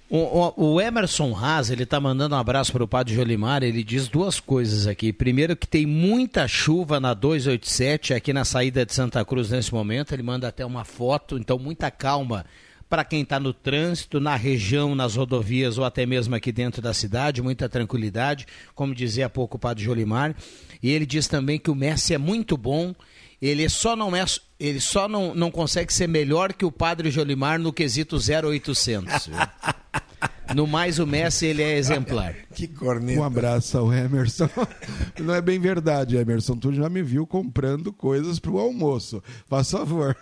[0.09, 4.07] O, o, Emerson Haas, ele tá mandando um abraço para o Padre Jolimar, ele diz
[4.07, 5.11] duas coisas aqui.
[5.11, 10.13] Primeiro que tem muita chuva na 287 aqui na saída de Santa Cruz nesse momento,
[10.13, 12.45] ele manda até uma foto, então muita calma
[12.89, 16.93] para quem está no trânsito, na região, nas rodovias ou até mesmo aqui dentro da
[16.93, 20.35] cidade, muita tranquilidade, como dizia há pouco o Padre Jolimar.
[20.81, 22.95] E ele diz também que o Messi é muito bom,
[23.41, 24.23] ele só não é,
[24.59, 29.29] ele só não, não consegue ser melhor que o Padre Jolimar no quesito 0800.
[30.55, 32.33] No mais, o Messi ele é exemplar.
[32.53, 33.19] Que corneta.
[33.19, 34.49] Um abraço ao Emerson.
[35.19, 36.55] Não é bem verdade, Emerson.
[36.57, 39.21] Tu já me viu comprando coisas para o almoço.
[39.47, 40.15] Faz favor.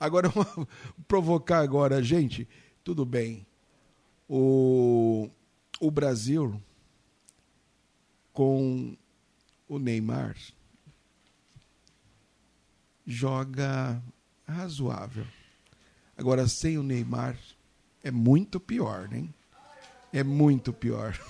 [0.00, 0.30] Agora,
[1.06, 2.48] provocar agora, gente,
[2.82, 3.46] tudo bem.
[4.28, 5.30] O,
[5.80, 6.60] o Brasil,
[8.32, 8.96] com
[9.68, 10.36] o Neymar,
[13.06, 14.02] joga
[14.46, 15.24] razoável.
[16.16, 17.38] Agora, sem o Neymar,
[18.02, 19.28] é muito pior, né?
[20.12, 21.18] É muito pior.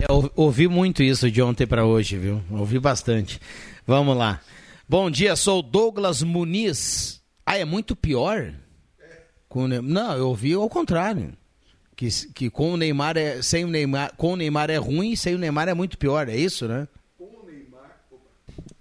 [0.00, 2.40] É, ouvi muito isso de ontem para hoje, viu?
[2.52, 3.40] Ouvi bastante.
[3.84, 4.40] Vamos lá.
[4.88, 7.20] Bom dia, sou Douglas Muniz.
[7.44, 8.54] Ah, é muito pior?
[9.82, 11.32] Não, eu ouvi ao contrário.
[11.96, 13.42] Que, que com o Neymar é.
[13.42, 16.36] Sem o Neymar, com o Neymar é ruim, sem o Neymar é muito pior, é
[16.36, 16.86] isso, né?
[17.18, 17.98] Com o Neymar,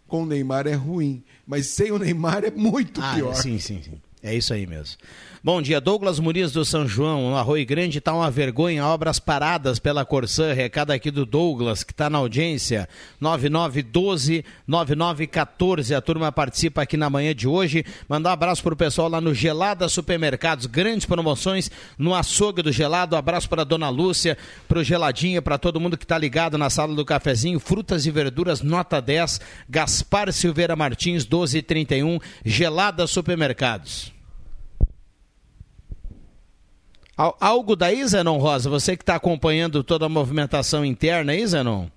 [0.07, 3.33] com o Neymar é ruim, mas sem o Neymar é muito ah, pior.
[3.33, 3.99] Sim, sim, sim.
[4.21, 4.97] É isso aí mesmo.
[5.47, 7.29] Bom dia, Douglas Muniz do São João.
[7.29, 10.51] No Arroio Grande está uma vergonha, obras paradas pela Corsã.
[10.51, 12.89] Recado aqui do Douglas, que está na audiência.
[13.21, 15.95] 9912-9914.
[15.95, 17.85] A turma participa aqui na manhã de hoje.
[18.09, 20.65] Mandar um abraço para o pessoal lá no Gelada Supermercados.
[20.65, 23.15] Grandes promoções no açougue do Gelado.
[23.15, 26.69] Um abraço para Dona Lúcia, para o Geladinha, para todo mundo que está ligado na
[26.69, 27.57] sala do cafezinho.
[27.57, 29.39] Frutas e verduras, nota 10.
[29.69, 32.19] Gaspar Silveira Martins, 1231.
[32.43, 34.16] Gelada Supermercados.
[37.17, 38.69] Algo daí, Zenon Rosa?
[38.69, 41.87] Você que está acompanhando toda a movimentação interna aí, Zenon?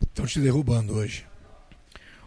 [0.00, 1.26] Estão te derrubando hoje.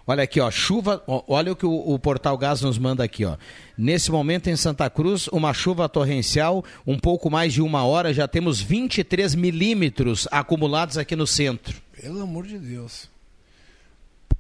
[0.06, 1.04] Olha aqui, ó, chuva.
[1.06, 3.36] Olha o que o, o, Portal Gás nos manda aqui, ó.
[3.78, 8.28] Nesse momento em Santa Cruz, uma chuva torrencial, um pouco mais de uma hora, já
[8.28, 11.82] temos 23 milímetros acumulados aqui no centro.
[12.00, 13.10] Pelo amor de Deus.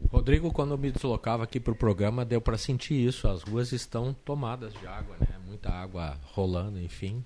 [0.10, 3.28] Rodrigo, quando eu me deslocava aqui para o programa, deu para sentir isso.
[3.28, 5.28] As ruas estão tomadas de água, né?
[5.46, 7.24] Muita água rolando, enfim.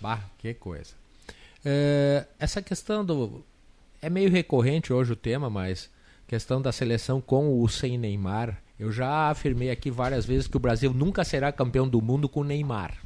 [0.00, 0.94] Bah, que coisa.
[1.64, 3.44] É, essa questão do.
[4.00, 5.90] É meio recorrente hoje o tema, mas
[6.26, 8.62] questão da seleção com o sem Neymar.
[8.78, 12.42] Eu já afirmei aqui várias vezes que o Brasil nunca será campeão do mundo com
[12.42, 12.96] Neymar.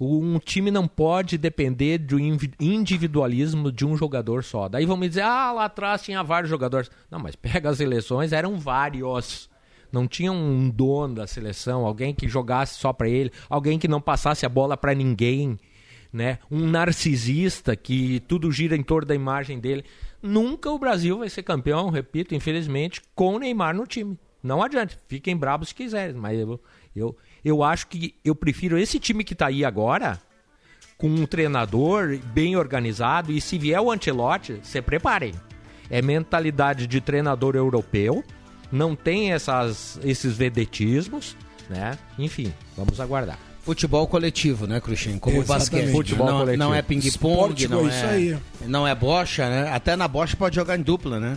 [0.00, 4.68] Um time não pode depender do individualismo de um jogador só.
[4.68, 6.88] Daí vão me dizer, ah, lá atrás tinha vários jogadores.
[7.10, 9.50] Não, mas pega as eleições, eram vários.
[9.90, 14.00] Não tinha um dono da seleção, alguém que jogasse só para ele, alguém que não
[14.00, 15.58] passasse a bola para ninguém,
[16.12, 16.38] né?
[16.50, 19.84] Um narcisista que tudo gira em torno da imagem dele.
[20.22, 24.16] Nunca o Brasil vai ser campeão, repito, infelizmente, com o Neymar no time.
[24.42, 26.60] Não adianta, fiquem bravos se quiserem, mas eu,
[26.94, 30.20] eu eu acho que eu prefiro esse time que está aí agora,
[30.96, 35.32] com um treinador bem organizado, e se vier o Ancelotti, se preparem.
[35.90, 38.22] É mentalidade de treinador europeu,
[38.70, 41.36] não tem essas, esses vedetismos,
[41.70, 41.98] né?
[42.18, 43.38] Enfim, vamos aguardar.
[43.62, 45.18] Futebol coletivo, né, Cruxem?
[45.18, 45.70] Como o Exatamente.
[45.70, 45.92] basquete.
[45.92, 46.64] Futebol não, coletivo.
[46.64, 48.38] não é ping-pong, não é isso é, aí.
[48.66, 49.70] não é bocha, né?
[49.70, 51.36] Até na bocha pode jogar em dupla, né?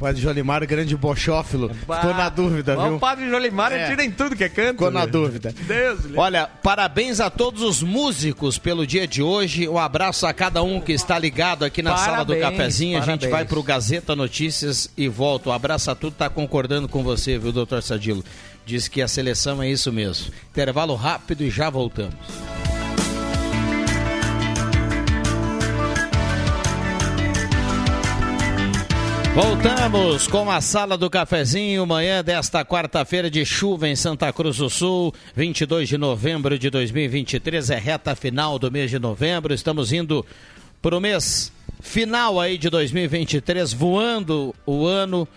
[0.00, 1.68] Padre Jolimar, grande bochófilo.
[1.74, 2.98] Ficou na dúvida, O viu?
[2.98, 3.86] padre Jolimar É.
[3.90, 4.70] tira em tudo que é canto.
[4.72, 5.54] Ficou na dúvida.
[5.66, 6.00] Deus.
[6.16, 9.68] Olha, parabéns a todos os músicos pelo dia de hoje.
[9.68, 12.96] Um abraço a cada um que está ligado aqui na sala do Parabéns, cafezinho.
[12.96, 13.30] A gente parabéns.
[13.30, 15.50] vai pro Gazeta Notícias e volta.
[15.50, 18.24] Um abraço a tudo, tá concordando com você, viu, doutor Sadilo?
[18.64, 20.32] Diz que a seleção é isso mesmo.
[20.50, 22.14] Intervalo rápido e já voltamos.
[29.34, 34.68] Voltamos com a sala do cafezinho, manhã desta quarta-feira de chuva em Santa Cruz do
[34.68, 39.54] Sul, 22 de novembro de 2023, é reta final do mês de novembro.
[39.54, 40.26] Estamos indo
[40.82, 45.28] para o mês final aí de 2023, voando o ano.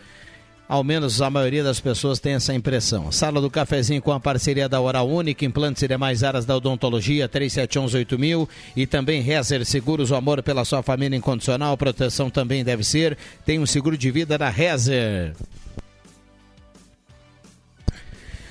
[0.68, 3.12] Ao menos a maioria das pessoas tem essa impressão.
[3.12, 7.28] Sala do Cafezinho com a parceria da Hora Única, implantes e demais áreas da odontologia,
[7.28, 13.18] 37118000 e também Rezer Seguros, o amor pela sua família incondicional, proteção também deve ser.
[13.46, 15.36] Tem um seguro de vida da Rezer.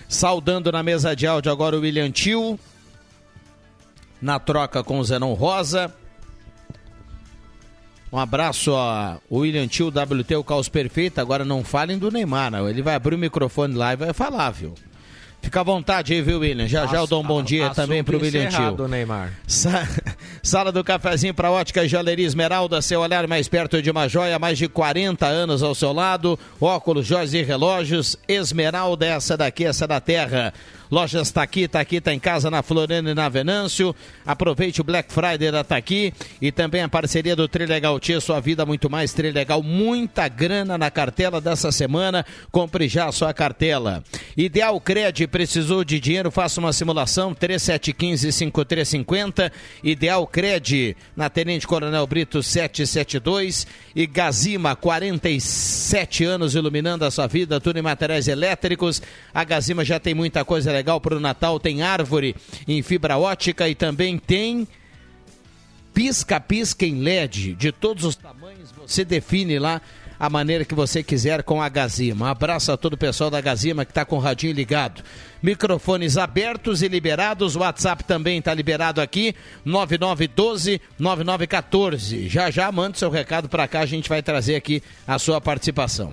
[0.07, 2.61] Saudando na mesa de áudio agora o William Tio,
[4.20, 5.92] na troca com o Zenon Rosa.
[8.12, 11.18] Um abraço a William Tio, WT, o Caos Perfeito.
[11.20, 12.68] Agora não falem do Neymar, não.
[12.68, 14.75] Ele vai abrir o microfone lá e vai falar, viu?
[15.40, 16.68] Fica à vontade aí, viu, William?
[16.68, 18.87] Já já eu dou um bom dia Assunto também pro William Tio.
[18.87, 19.33] Neymar.
[19.46, 19.88] Sa-
[20.40, 24.38] Sala do cafezinho para ótica e joalheria Esmeralda, seu olhar mais perto de uma joia,
[24.38, 29.87] mais de 40 anos ao seu lado, óculos, joias e relógios, Esmeralda, essa daqui, essa
[29.87, 30.55] da terra.
[30.92, 33.96] Lojas Taqui, Taqui tá em casa na Floriano e na Venâncio.
[34.26, 38.66] Aproveite o Black Friday da Taqui e também a parceria do Trilegal Tia, sua vida
[38.66, 42.26] muito mais Trilegal, muita grana na cartela dessa semana.
[42.50, 44.05] Compre já a sua cartela.
[44.37, 49.50] Ideal Cred, precisou de dinheiro, faça uma simulação 3715-5350.
[49.83, 57.59] Ideal Cred, na Tenente Coronel Brito 772 e Gazima, 47 anos iluminando a sua vida,
[57.59, 59.00] tudo em materiais elétricos.
[59.33, 62.34] A Gazima já tem muita coisa legal para o Natal, tem árvore
[62.66, 64.66] em fibra ótica e também tem
[65.92, 68.72] pisca-pisca em LED de todos os tamanhos.
[68.86, 69.82] Você define lá
[70.22, 72.30] a maneira que você quiser com a Gazima.
[72.30, 75.02] Abraço a todo o pessoal da Gazima que está com o radinho ligado.
[75.42, 77.56] Microfones abertos e liberados.
[77.56, 79.34] O WhatsApp também está liberado aqui.
[79.66, 82.28] 9912-9914.
[82.28, 83.80] Já já manda seu recado para cá.
[83.80, 86.12] A gente vai trazer aqui a sua participação.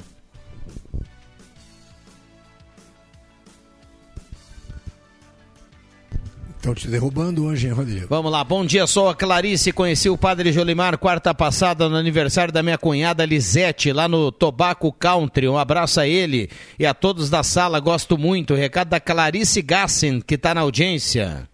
[6.69, 8.05] Estão te derrubando hoje, hein, Rodrigo?
[8.07, 12.53] Vamos lá, bom dia, sou a Clarice, conheci o Padre Jolimar quarta passada no aniversário
[12.53, 17.27] da minha cunhada Lisete, lá no Tobacco Country, um abraço a ele e a todos
[17.27, 21.49] da sala, gosto muito, recado da Clarice Gassen, que está na audiência.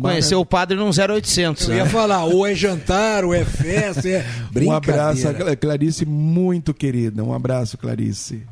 [0.00, 1.88] Conheceu o padre num 0800, Eu ia né?
[1.90, 5.52] falar, ou é jantar, ou é festa, é Um abraço, brincadeira.
[5.52, 7.24] a Clarice, muito querida.
[7.24, 8.42] Um abraço, Clarice.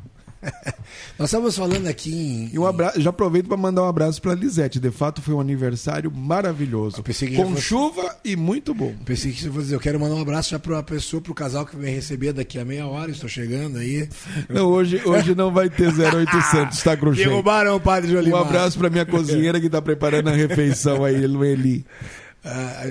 [1.17, 2.49] Nós estávamos falando aqui em...
[2.53, 4.79] E um abraço, já aproveito para mandar um abraço para Lisete.
[4.79, 6.97] De fato, foi um aniversário maravilhoso.
[7.03, 8.93] Com fosse- chuva e muito bom.
[9.05, 11.31] Pensei que você fosse dizer, eu quero mandar um abraço já para a pessoa, para
[11.31, 14.07] o casal que vai receber daqui a meia hora, estou chegando aí.
[14.49, 17.25] Não, hoje, hoje não vai ter 0800, tá, Cruxem?
[17.27, 18.41] Derrubaram o Padre Um Jolimar.
[18.41, 21.85] abraço para minha cozinheira que está preparando a refeição aí, Lueli.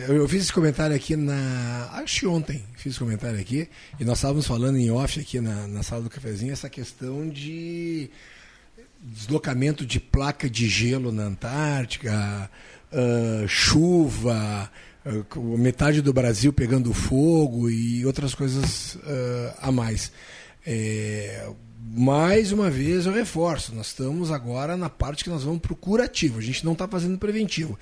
[0.09, 1.89] Eu eu fiz esse comentário aqui na.
[1.93, 3.67] Acho que ontem fiz comentário aqui.
[3.99, 8.11] E nós estávamos falando em off aqui na, na sala do cafezinho essa questão de
[9.01, 12.51] deslocamento de placa de gelo na Antártica,
[12.93, 14.71] ah, chuva,
[15.31, 20.13] com metade do Brasil pegando fogo e outras coisas ah, a mais.
[20.67, 21.49] É,
[21.97, 25.77] mais uma vez eu reforço, nós estamos agora na parte que nós vamos para o
[25.77, 27.79] curativo, a gente não está fazendo preventivo.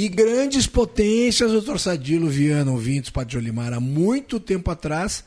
[0.00, 5.22] E grandes potências, o Torçadilo, Viana, ouvintes, Padre Olimar, há muito tempo atrás,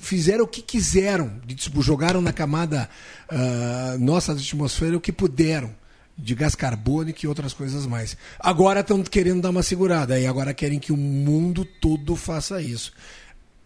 [0.00, 1.38] fizeram o que quiseram,
[1.80, 2.88] jogaram na camada
[3.28, 5.70] ah, nossa da atmosfera o que puderam,
[6.16, 8.16] de gás carbônico e outras coisas mais.
[8.40, 12.90] Agora estão querendo dar uma segurada, e agora querem que o mundo todo faça isso.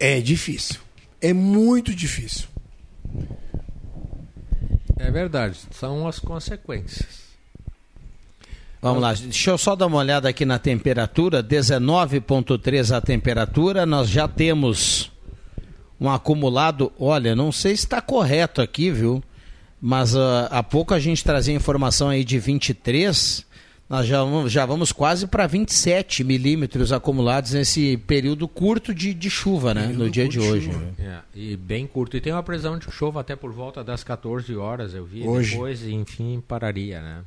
[0.01, 0.81] É difícil.
[1.21, 2.49] É muito difícil.
[4.99, 7.30] É verdade, são as consequências.
[8.83, 14.09] Vamos lá, deixa eu só dar uma olhada aqui na temperatura, 19.3 a temperatura, nós
[14.09, 15.11] já temos
[16.01, 19.23] um acumulado, olha, não sei se está correto aqui, viu?
[19.81, 23.45] Mas ah, há pouco a gente trazia informação aí de 23,
[23.89, 29.29] Nós já vamos, já vamos quase para 27 milímetros acumulados nesse período curto de, de
[29.29, 29.83] chuva, né?
[29.83, 30.69] Período no dia de de hoje.
[30.69, 30.93] né?
[30.99, 32.17] É, e bem curto.
[32.17, 35.27] E tem uma previsão de chuva até por volta das 14 horas, eu vi.
[35.27, 35.51] Hoje.
[35.53, 37.23] Depois, enfim, pararia, né?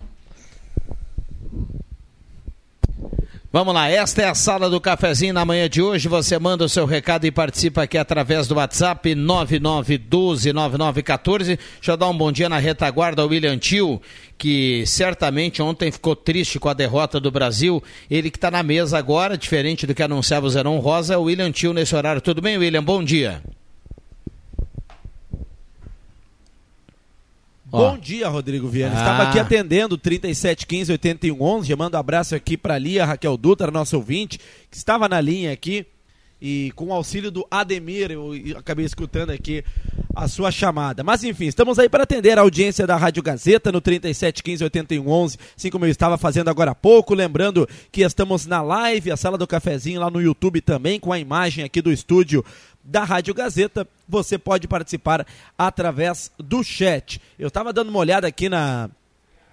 [3.55, 6.07] Vamos lá, esta é a sala do cafezinho na manhã de hoje.
[6.07, 11.59] Você manda o seu recado e participa aqui através do WhatsApp 99129914.
[11.75, 14.01] Deixa eu dar um bom dia na retaguarda ao William Tio,
[14.39, 17.79] que certamente ontem ficou triste com a derrota do Brasil.
[18.09, 21.21] Ele que está na mesa agora, diferente do que anunciava o Zeron Rosa, é o
[21.21, 22.21] William Tio nesse horário.
[22.21, 22.83] Tudo bem, William?
[22.83, 23.43] Bom dia.
[27.73, 27.89] Ó.
[27.89, 28.95] Bom dia, Rodrigo Viana.
[28.95, 28.99] Ah.
[28.99, 34.39] Estava aqui atendendo 3715 8111, chamando um abraço aqui para Lia Raquel Dutra, nosso ouvinte,
[34.69, 35.83] que estava na linha aqui.
[36.39, 39.63] E com o auxílio do Ademir, eu acabei escutando aqui
[40.13, 41.01] a sua chamada.
[41.01, 45.69] Mas enfim, estamos aí para atender a audiência da Rádio Gazeta no 3715 8111, assim
[45.71, 47.15] como eu estava fazendo agora há pouco.
[47.15, 51.17] Lembrando que estamos na live, a sala do cafezinho lá no YouTube também, com a
[51.17, 52.43] imagem aqui do estúdio
[52.84, 53.88] da Rádio Gazeta.
[54.08, 55.26] Você pode participar
[55.58, 57.22] através do chat.
[57.39, 58.89] Eu estava dando uma olhada aqui na,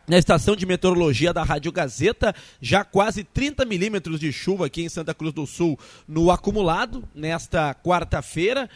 [0.06, 4.88] na estação de meteorologia da Rádio Gazeta, já quase 30 milímetros de chuva aqui em
[4.88, 8.68] Santa Cruz do Sul no acumulado nesta quarta-feira.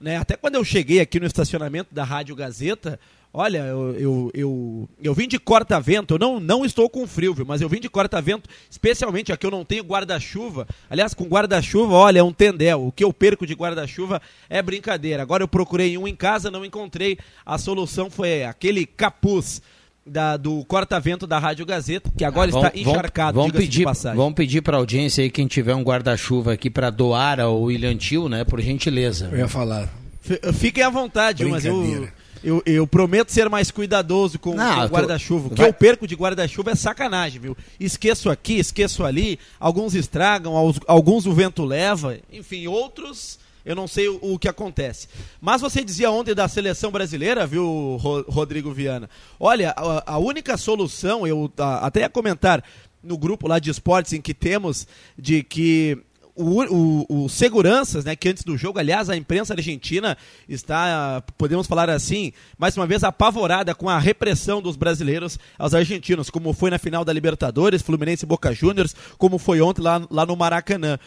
[0.00, 0.16] Né?
[0.16, 3.00] Até quando eu cheguei aqui no estacionamento da Rádio Gazeta,
[3.32, 7.44] olha, eu, eu, eu, eu vim de corta-vento, eu não, não estou com frio, viu?
[7.46, 10.66] mas eu vim de corta-vento, especialmente aqui eu não tenho guarda-chuva.
[10.90, 12.86] Aliás, com guarda-chuva, olha, é um tendel.
[12.86, 15.22] O que eu perco de guarda-chuva é brincadeira.
[15.22, 17.18] Agora eu procurei um em casa, não encontrei.
[17.44, 19.60] A solução foi aquele capuz
[20.06, 24.16] da- do corta-vento da Rádio Gazeta, que agora está encharcado, vamos pedir, passagem.
[24.16, 27.94] vamos pedir para a audiência aí, quem tiver um guarda-chuva aqui para doar ao William
[27.94, 28.42] Tio, né?
[28.42, 29.28] Por gentileza.
[29.30, 29.86] Eu ia falar.
[30.24, 32.08] F- Fiquem à vontade, mas eu.
[32.42, 35.46] Eu, eu prometo ser mais cuidadoso com, Não, com o guarda-chuva.
[35.48, 37.56] O que vai- eu perco de guarda-chuva é sacanagem, viu?
[37.78, 40.54] Esqueço aqui, esqueço ali, alguns estragam,
[40.86, 45.08] alguns o vento leva, enfim, outros eu não sei o, o que acontece.
[45.40, 49.10] Mas você dizia ontem da seleção brasileira, viu, Ro- Rodrigo Viana?
[49.38, 52.64] Olha, a, a única solução, eu a- até ia comentar
[53.02, 54.86] no grupo lá de esportes em que temos
[55.18, 55.98] de que
[56.38, 56.62] o,
[57.08, 60.16] o, o seguranças, né, que antes do jogo, aliás, a imprensa argentina
[60.48, 66.30] está, podemos falar assim, mais uma vez apavorada com a repressão dos brasileiros aos argentinos,
[66.30, 70.24] como foi na final da Libertadores, Fluminense e Boca Juniors, como foi ontem lá, lá
[70.24, 70.98] no Maracanã.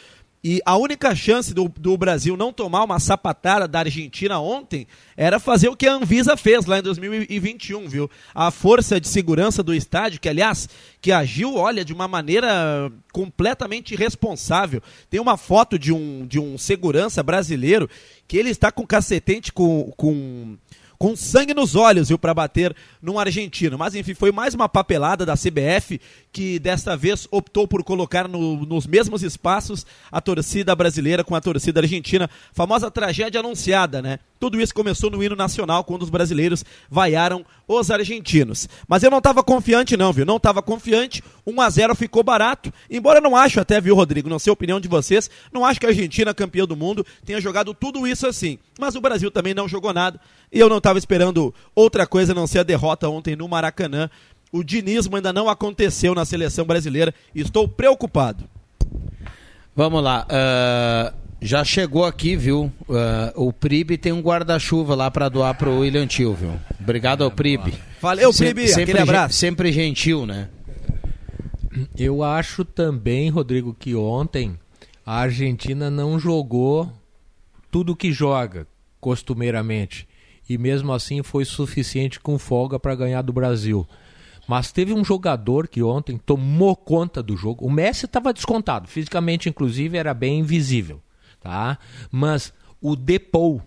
[0.44, 5.40] E a única chance do, do Brasil não tomar uma sapatada da Argentina ontem era
[5.40, 8.10] fazer o que a Anvisa fez lá em 2021, viu?
[8.34, 10.68] A força de segurança do estádio, que aliás,
[11.00, 14.82] que agiu, olha, de uma maneira completamente irresponsável.
[15.12, 17.88] Tem uma foto de um, de um segurança brasileiro
[18.28, 20.58] que ele está com cacetente com, com
[21.02, 23.76] com sangue nos olhos, viu, para bater num argentino.
[23.76, 26.00] Mas enfim, foi mais uma papelada da CBF
[26.32, 31.41] que desta vez optou por colocar no- nos mesmos espaços a torcida brasileira com a
[31.41, 32.30] torcida argentina.
[32.54, 34.20] Famosa tragédia anunciada, né?
[34.39, 38.67] Tudo isso começou no hino nacional quando os brasileiros vaiaram os argentinos.
[38.88, 40.26] Mas eu não estava confiante não, viu?
[40.26, 41.22] Não estava confiante.
[41.46, 42.74] 1 a 0 ficou barato.
[42.89, 45.80] Embora eu não acho até, viu, Rodrigo, não sei a opinião de vocês, não acho
[45.80, 48.58] que a Argentina, campeã do mundo, tenha jogado tudo isso assim.
[48.80, 50.20] Mas o Brasil também não jogou nada.
[50.52, 54.10] E eu não estava esperando outra coisa a não ser a derrota ontem no Maracanã.
[54.52, 57.14] O dinismo ainda não aconteceu na seleção brasileira.
[57.34, 58.44] Estou preocupado.
[59.76, 60.28] Vamos lá.
[60.30, 62.72] ah, já chegou aqui, viu?
[62.90, 66.60] Ah, o Pribe tem um guarda-chuva lá para doar pro William Tio, viu?
[66.80, 67.74] Obrigado ao Pribe.
[68.02, 68.68] Valeu, Pribe.
[68.68, 69.36] sempre Aquele abraço.
[69.36, 70.50] Sempre gentil, né?
[71.98, 74.58] Eu acho também, Rodrigo, que ontem
[75.06, 76.92] a Argentina não jogou
[77.72, 78.68] tudo que joga
[79.00, 80.08] costumeiramente.
[80.48, 83.88] E mesmo assim foi suficiente com folga para ganhar do Brasil.
[84.52, 87.66] Mas teve um jogador que ontem tomou conta do jogo.
[87.66, 91.02] O Messi estava descontado, fisicamente inclusive era bem invisível,
[91.40, 91.78] tá?
[92.12, 93.62] Mas o Depou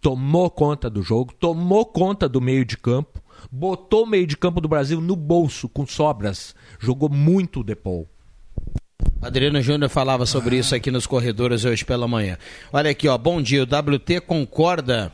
[0.00, 4.62] tomou conta do jogo, tomou conta do meio de campo, botou o meio de campo
[4.62, 8.08] do Brasil no bolso com sobras, jogou muito o Depou.
[9.20, 12.38] Adriano Júnior falava sobre isso aqui nos corredores hoje pela manhã.
[12.72, 13.18] Olha aqui, ó.
[13.18, 13.62] Bom dia.
[13.62, 15.12] O WT concorda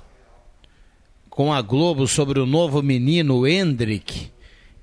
[1.29, 4.31] com a Globo sobre o novo menino Hendrick?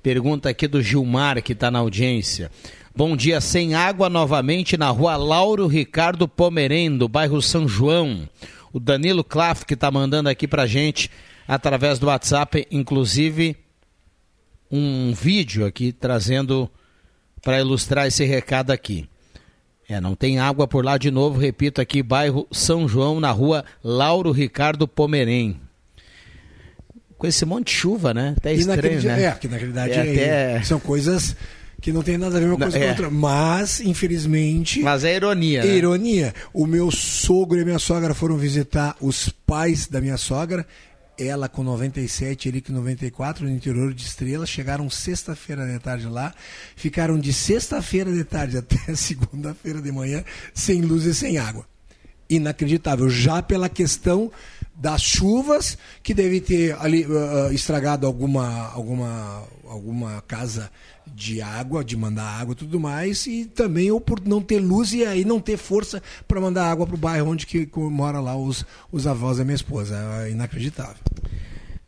[0.08, 2.50] Pergunta aqui do Gilmar, que está na audiência.
[2.96, 3.42] Bom dia.
[3.42, 8.26] Sem água novamente na rua Lauro Ricardo Pomerendo, bairro São João.
[8.72, 11.10] O Danilo Klaff, que está mandando aqui pra gente,
[11.46, 13.54] através do WhatsApp, inclusive,
[14.70, 16.70] um vídeo aqui trazendo
[17.42, 19.06] para ilustrar esse recado aqui.
[19.86, 23.62] É, não tem água por lá de novo, repito aqui, bairro São João, na rua
[23.84, 25.60] Lauro Ricardo Pomerém.
[27.18, 28.34] Com esse monte de chuva, né?
[28.36, 29.24] Até E estranho, né?
[29.24, 31.34] é, que na realidade É é- até- são coisas
[31.82, 32.80] que não tem nada a ver uma coisa é.
[32.80, 33.10] com a outra.
[33.10, 35.76] Mas, infelizmente, Mas é ironia, né?
[35.76, 36.32] ironia.
[36.52, 40.64] O meu sogro e a minha sogra foram visitar os pais da minha sogra.
[41.20, 44.46] Ela com 97, ele com 94, no interior de Estrela.
[44.46, 46.32] Chegaram sexta-feira de tarde lá.
[46.76, 50.22] Ficaram de sexta-feira de tarde até segunda-feira de manhã
[50.54, 51.66] sem luz e sem água.
[52.30, 53.08] Inacreditável.
[53.10, 54.30] Já pela questão
[54.78, 60.70] das chuvas, que deve ter ali ah, estragado alguma, alguma, alguma casa
[61.06, 64.92] de água, de mandar água e tudo mais, e também ou por não ter luz
[64.92, 68.20] e aí não ter força para mandar água para o bairro onde que, que mora
[68.20, 69.96] lá os, os avós da minha esposa.
[70.24, 70.96] É inacreditável.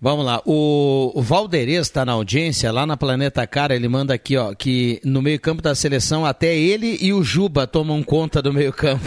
[0.03, 4.34] Vamos lá, o, o Valderez está na audiência, lá na Planeta Cara, ele manda aqui,
[4.34, 8.51] ó, que no meio campo da seleção até ele e o Juba tomam conta do
[8.51, 9.05] meio campo?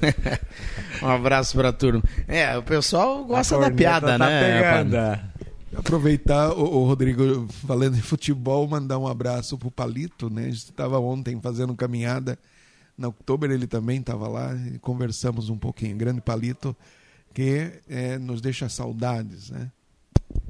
[1.02, 2.02] um abraço pra turma.
[2.26, 4.60] É, o pessoal gosta A da piada, tá né?
[4.60, 4.90] pegando.
[4.92, 5.38] Pano?
[5.76, 10.42] Aproveitar, o, o Rodrigo, falando em futebol, mandar um abraço pro Palito, né?
[10.42, 12.38] A gente estava ontem fazendo caminhada
[12.96, 15.96] na Oktober, ele também estava lá, e conversamos um pouquinho.
[15.96, 16.74] Grande Palito,
[17.32, 19.70] que eh, nos deixa saudades, né?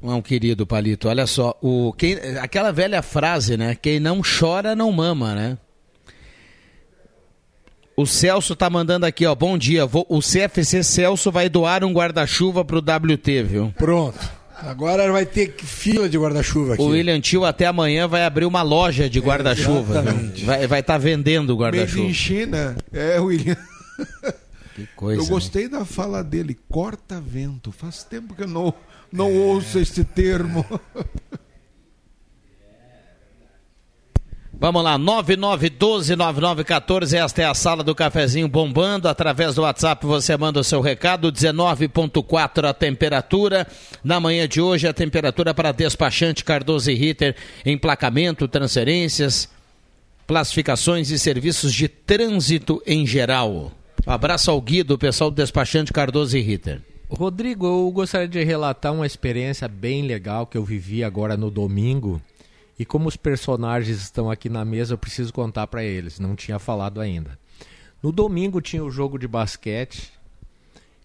[0.01, 3.75] Um querido Palito, olha só, o, quem, aquela velha frase, né?
[3.75, 5.57] Quem não chora não mama, né?
[7.99, 9.35] O Celso tá mandando aqui, ó.
[9.35, 9.85] Bom dia.
[9.85, 13.73] vou- o CFC Celso vai doar um guarda-chuva pro WT, viu?
[13.77, 14.17] Pronto.
[14.55, 16.81] Agora vai ter fila de guarda-chuva aqui.
[16.81, 20.01] O William Tio até amanhã vai abrir uma loja de guarda-chuva.
[20.01, 20.11] viu?
[20.11, 20.45] exatamente.
[20.45, 22.13] Vai estar tá vendendo guarda-chuva.
[22.13, 23.57] China, é, William.
[24.77, 25.19] Que coisa.
[25.19, 25.29] eu né?
[25.29, 27.69] gostei da fala dele, corta-vento.
[27.69, 28.73] Faz tempo que eu não,
[29.11, 30.65] não ouço este termo.
[34.61, 39.07] Vamos lá, 9912-9914, esta é a sala do cafezinho bombando.
[39.07, 43.65] Através do WhatsApp você manda o seu recado, 19.4 a temperatura.
[44.03, 49.47] Na manhã de hoje a temperatura para despachante Cardoso e Ritter, emplacamento, transferências,
[50.27, 53.71] classificações e serviços de trânsito em geral.
[54.05, 56.81] Abraço ao Guido, pessoal do despachante Cardoso e Ritter.
[57.09, 62.21] Rodrigo, eu gostaria de relatar uma experiência bem legal que eu vivi agora no domingo.
[62.79, 66.17] E como os personagens estão aqui na mesa, eu preciso contar para eles.
[66.17, 67.37] Não tinha falado ainda.
[68.01, 70.13] No domingo tinha o jogo de basquete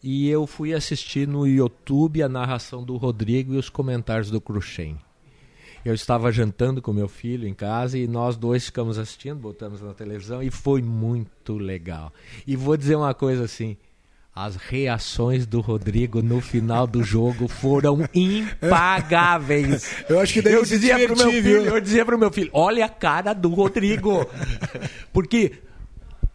[0.01, 4.97] e eu fui assistir no YouTube a narração do Rodrigo e os comentários do Cruxem.
[5.85, 9.93] Eu estava jantando com meu filho em casa e nós dois ficamos assistindo, botamos na
[9.93, 12.13] televisão e foi muito legal.
[12.47, 13.77] E vou dizer uma coisa assim,
[14.37, 20.05] as reações do Rodrigo no final do jogo foram impagáveis.
[20.09, 22.85] Eu acho que deve eu dizia pro meu filho, eu dizia pro meu filho, olha
[22.85, 24.27] a cara do Rodrigo.
[25.13, 25.53] Porque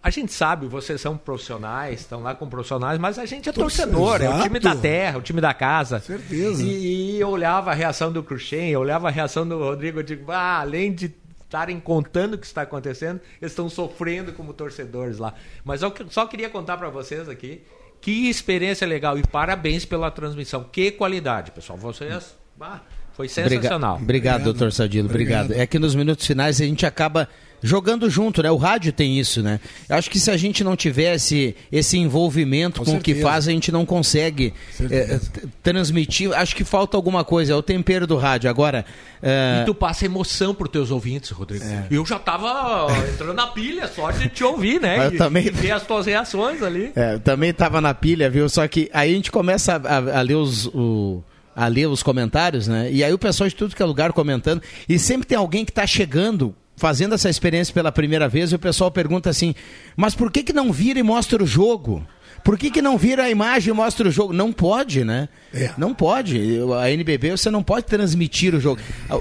[0.01, 4.21] a gente sabe, vocês são profissionais, estão lá como profissionais, mas a gente é torcedor,
[4.21, 4.81] é o time da Exato.
[4.81, 5.99] terra, o time da casa.
[5.99, 6.63] Certeza.
[6.63, 10.03] E, e eu olhava a reação do Cruxem, eu olhava a reação do Rodrigo, eu
[10.03, 15.17] digo, ah, além de estarem contando o que está acontecendo, eles estão sofrendo como torcedores
[15.17, 15.33] lá.
[15.65, 17.61] Mas eu que- só queria contar para vocês aqui
[18.01, 20.63] que experiência legal e parabéns pela transmissão.
[20.63, 21.77] Que qualidade, pessoal.
[21.77, 22.81] Vocês, ah,
[23.19, 23.95] foi sensacional.
[23.95, 25.09] Obrigado, obrigado doutor Sadilo.
[25.09, 25.45] Obrigado.
[25.47, 25.61] Obrigado.
[25.61, 27.27] É que nos minutos finais a gente acaba
[27.61, 28.49] jogando junto, né?
[28.49, 29.59] O rádio tem isso, né?
[29.89, 33.45] Eu acho que se a gente não tivesse esse envolvimento com, Com o que faz,
[33.49, 36.31] a gente não consegue t- transmitir.
[36.33, 38.49] Acho que falta alguma coisa, é o tempero do rádio.
[38.49, 38.85] Agora,
[39.21, 41.65] eh, E tu passa emoção pros teus ouvintes, Rodrigo.
[41.91, 45.07] Eu já tava entrando na pilha só de te ouvir, né?
[45.07, 45.45] Eu e, também.
[45.45, 46.93] e ver as tuas reações ali.
[46.95, 48.47] É, eu também tava na pilha, viu?
[48.47, 50.67] Só que aí a gente começa a, a- a ler os.
[50.67, 51.21] o-
[51.59, 52.89] a ler os comentários, né?
[52.89, 54.61] E aí o pessoal de tudo que é lugar comentando.
[54.87, 58.59] E sempre tem alguém que tá chegando, fazendo essa experiência pela primeira vez, e o
[58.59, 59.53] pessoal pergunta assim:
[59.97, 62.07] mas por que, que não vira e mostra o jogo?
[62.45, 64.31] Por que, que não vira a imagem e mostra o jogo?
[64.31, 65.27] Não pode, né?
[65.53, 65.71] É.
[65.77, 66.39] Não pode.
[66.81, 68.79] A NBB você não pode transmitir o jogo.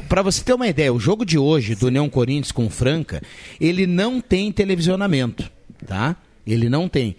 [0.09, 3.21] Para você ter uma ideia, o jogo de hoje do União Corinthians com o Franca,
[3.61, 5.51] ele não tem televisionamento,
[5.85, 6.15] tá?
[6.47, 7.17] Ele não tem.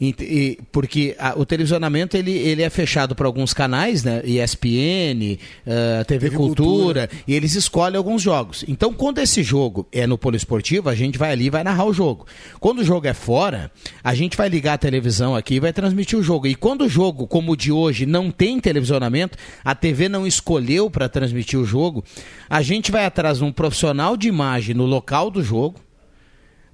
[0.00, 4.22] E- porque a- o televisionamento ele, ele é fechado para alguns canais, né?
[4.24, 8.64] ESPN, eh, TV, TV Cultura, e eles escolhem alguns jogos.
[8.68, 11.92] Então, quando esse jogo é no poliesportivo, a gente vai ali e vai narrar o
[11.92, 12.26] jogo.
[12.60, 13.72] Quando o jogo é fora,
[14.04, 16.46] a gente vai ligar a televisão aqui e vai transmitir o jogo.
[16.46, 20.88] E quando o jogo, como o de hoje, não tem televisionamento, a TV não escolheu
[20.88, 22.04] para transmitir o jogo,
[22.48, 25.80] a gente vai atrás de um profissional de imagem no local do jogo,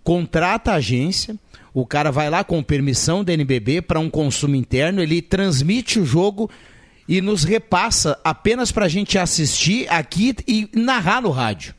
[0.02, 1.34] contrata a agência,
[1.74, 6.06] o cara vai lá com permissão da NBB para um consumo interno, ele transmite o
[6.06, 6.48] jogo
[7.08, 11.74] e nos repassa apenas para a gente assistir aqui e narrar no rádio.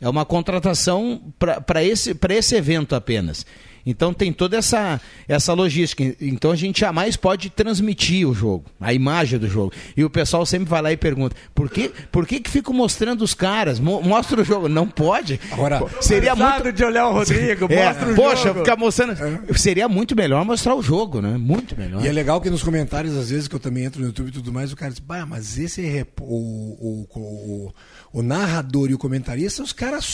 [0.00, 3.46] É uma contratação para esse, esse evento apenas.
[3.84, 6.02] Então tem toda essa, essa logística.
[6.20, 9.72] Então a gente jamais pode transmitir o jogo, a imagem do jogo.
[9.96, 13.22] E o pessoal sempre vai lá e pergunta: por que, por que, que fico mostrando
[13.22, 13.80] os caras?
[13.80, 14.68] Mo- Mostra o jogo.
[14.68, 15.40] Não pode.
[15.50, 16.72] Agora, seria muito.
[16.72, 18.60] de olhar o Rodrigo, É, mostra o poxa, jogo.
[18.60, 19.16] ficar mostrando.
[19.58, 21.36] Seria muito melhor mostrar o jogo, né?
[21.36, 22.04] Muito melhor.
[22.04, 24.32] E é legal que nos comentários, às vezes, que eu também entro no YouTube e
[24.32, 27.72] tudo mais, o cara diz, bah, mas esse é o, o, o,
[28.12, 30.04] o narrador e o comentarista, os caras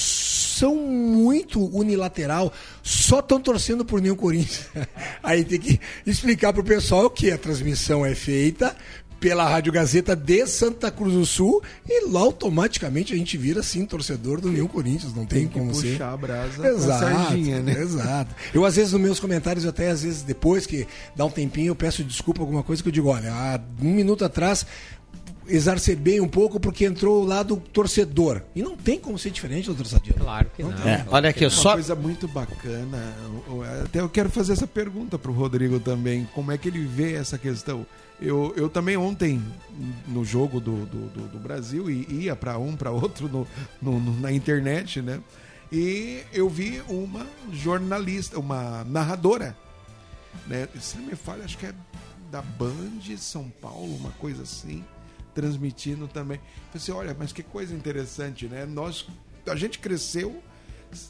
[0.59, 2.53] são muito unilateral,
[2.83, 4.67] só estão torcendo por nenhum Corinthians.
[5.23, 8.77] Aí tem que explicar pro pessoal que a transmissão é feita
[9.21, 13.85] pela Rádio Gazeta de Santa Cruz do Sul e lá automaticamente a gente vira assim
[13.85, 15.93] torcedor do Nenhum Corinthians, não tem, Tem que como ser.
[15.93, 17.73] puxar a brasa Exato, sardinha, né?
[17.81, 18.35] Exato.
[18.55, 20.87] Eu, às vezes, nos meus comentários, eu até às vezes, depois que
[21.17, 24.25] dá um tempinho, eu peço desculpa alguma coisa que eu digo, olha, há um minuto
[24.25, 24.65] atrás
[25.49, 28.43] exacerbei um pouco porque entrou o lado torcedor.
[28.55, 30.15] E não tem como ser diferente do torcedor.
[30.19, 30.73] Claro que não.
[30.87, 31.73] É, olha aqui, Uma só.
[31.73, 33.15] coisa muito bacana.
[33.49, 36.29] eu- eu- Até eu quero fazer essa pergunta para o Rodrigo também.
[36.35, 37.87] Como é que ele vê essa questão?
[38.21, 39.41] Eu, eu também ontem,
[40.09, 43.47] no jogo do, do, do- do Brasil, e ia para um, para outro no,
[43.81, 45.21] no- no- na internet, né?
[45.71, 49.57] E eu vi uma jornalista, uma narradora,
[50.47, 50.67] né?
[50.81, 51.75] Se não me falha, acho que é
[52.31, 54.83] da Band São Paulo, uma coisa assim,
[55.39, 56.39] transmitindo também.
[56.39, 58.67] Falei assim, olha, mas que coisa interessante, né?
[58.67, 59.07] Nós,
[59.47, 60.43] a gente cresceu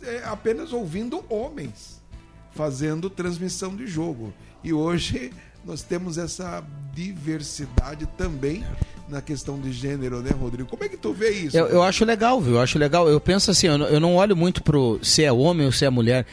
[0.03, 2.03] é, apenas ouvindo homens
[2.51, 4.35] fazendo transmissão de jogo.
[4.63, 5.33] E hoje
[5.65, 6.63] nós temos essa
[6.93, 8.67] diversidade também
[9.09, 10.69] na questão de gênero, né, Rodrigo?
[10.69, 11.57] Como é que tu vê isso?
[11.57, 12.57] Eu, eu acho legal, viu?
[12.57, 13.09] Eu acho legal.
[13.09, 15.87] Eu penso assim, eu não, eu não olho muito pro se é homem ou se
[15.87, 16.27] é mulher.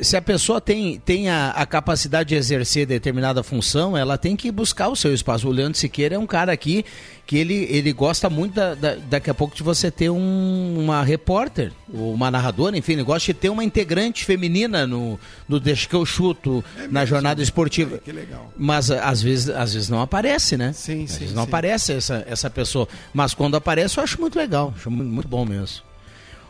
[0.00, 4.50] Se a pessoa tem, tem a, a capacidade de exercer determinada função, ela tem que
[4.50, 5.48] buscar o seu espaço.
[5.48, 6.84] O Leandro Siqueira é um cara aqui
[7.26, 11.02] que ele, ele gosta muito da, da- daqui a pouco de você ter um- uma
[11.02, 15.18] repórter, ou uma narradora, enfim, ele gosta de ter uma integrante feminina no,
[15.48, 17.98] no Deixa que eu chuto, É na jornada esportiva.
[17.98, 18.52] Que legal.
[18.56, 20.72] Mas às vezes, às vezes não aparece, né?
[20.72, 21.48] Sim, às sim, vezes não sim.
[21.48, 22.88] aparece essa, essa pessoa.
[23.14, 24.74] Mas quando aparece, eu acho muito legal.
[24.76, 25.82] Acho muito bom mesmo.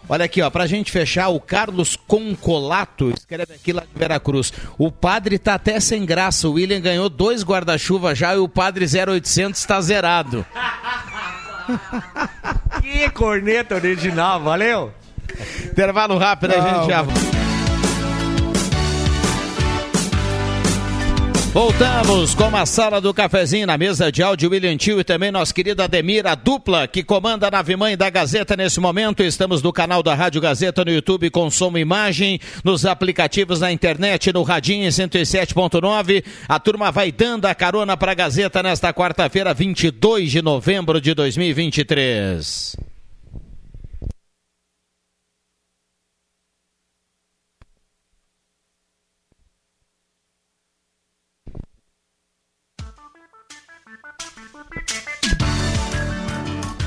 [0.08, 4.52] Olha aqui, ó, pra gente fechar, o Carlos Concolato escreve aqui lá de Veracruz.
[4.76, 6.48] O padre tá até sem graça.
[6.48, 10.44] O William ganhou dois guarda-chuva já e o padre 0800 tá zerado.
[12.82, 14.92] Que corneta original, valeu?
[15.64, 17.41] Intervalo rápido, a gente já
[21.52, 25.52] Voltamos com a sala do cafezinho na mesa de áudio William Tio e também nossa
[25.52, 29.22] querida Ademir, a dupla que comanda a nave mãe da Gazeta nesse momento.
[29.22, 34.42] Estamos no canal da Rádio Gazeta no YouTube com imagem, nos aplicativos na internet, no
[34.42, 36.24] Radinho em 107.9.
[36.48, 41.12] A turma vai dando a carona para a Gazeta nesta quarta-feira, 22 de novembro de
[41.12, 42.91] 2023.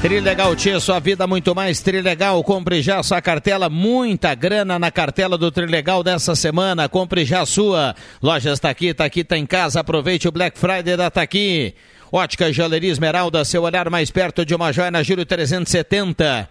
[0.06, 2.43] Trilegal Tia, sua vida muito mais Trilegal.
[2.43, 6.88] Compre já sua cartela, muita grana na cartela do Trilegal dessa semana.
[6.88, 7.95] Compre já sua.
[8.22, 9.80] Lojas tá aqui, tá aqui, tá em casa.
[9.80, 11.74] Aproveite o Black Friday da Taqui.
[12.12, 16.47] Ótica Joalheria Esmeralda, seu olhar mais perto de uma joia na Giro 370.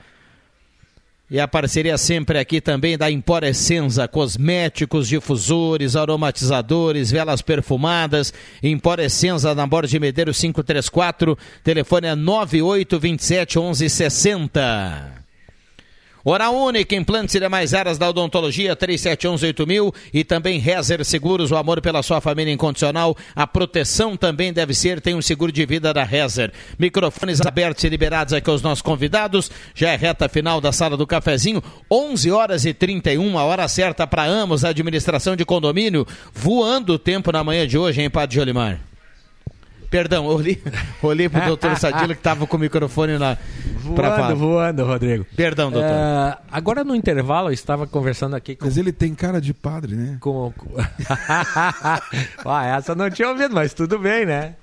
[1.30, 8.32] E a parceria sempre aqui também da Emporescenza, cosméticos, difusores, aromatizadores, velas perfumadas.
[8.62, 15.23] Emporescenza na Borda de Medeiros 534, telefone é 9827 1160.
[16.26, 21.82] Hora Única, implantes e demais áreas da odontologia, 37118000 e também Rezer Seguros, o amor
[21.82, 23.14] pela sua família incondicional.
[23.36, 26.50] A proteção também deve ser, tem um seguro de vida da Rezer.
[26.78, 29.50] Microfones abertos e liberados aqui aos nossos convidados.
[29.74, 34.06] Já é reta final da sala do cafezinho, 11 horas e 31, a hora certa
[34.06, 36.06] para ambos, a administração de condomínio.
[36.32, 38.93] Voando o tempo na manhã de hoje, hein, Padre Jolimar?
[39.94, 40.60] Perdão, eu olhei,
[41.00, 43.38] olhei pro doutor Sadilo que estava com o microfone na,
[43.94, 45.24] pra Voando, voando, Rodrigo.
[45.36, 45.88] Perdão, doutor.
[45.88, 48.64] É, agora no intervalo eu estava conversando aqui com.
[48.64, 50.16] Mas ele tem cara de padre, né?
[50.18, 50.52] com...
[52.44, 54.56] ah, essa eu não tinha ouvido, mas tudo bem, né?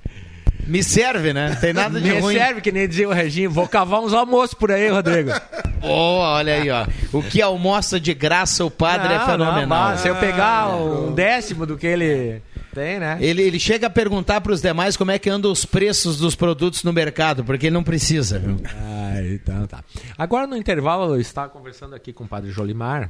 [0.68, 1.58] Me serve, né?
[1.62, 2.36] Tem nada de Me ruim.
[2.36, 3.50] serve, que nem dizia o Reginho.
[3.50, 5.32] Vou cavar uns almoços por aí, Rodrigo.
[5.82, 6.86] Oh, olha aí, ó.
[7.14, 9.62] O que almoça de graça o padre é Não, fenomenal.
[9.62, 12.42] não, mas se eu pegar um décimo do que ele
[12.74, 13.18] tem, né?
[13.22, 16.36] Ele, ele chega a perguntar para os demais como é que andam os preços dos
[16.36, 18.40] produtos no mercado, porque ele não precisa.
[18.40, 18.58] viu?
[18.66, 19.84] Ah, então tá.
[20.18, 23.10] Agora no intervalo eu estava conversando aqui com o padre Jolimar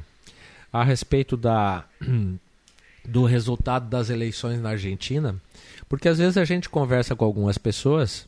[0.71, 1.83] a respeito da
[3.07, 5.35] do resultado das eleições na Argentina,
[5.89, 8.27] porque às vezes a gente conversa com algumas pessoas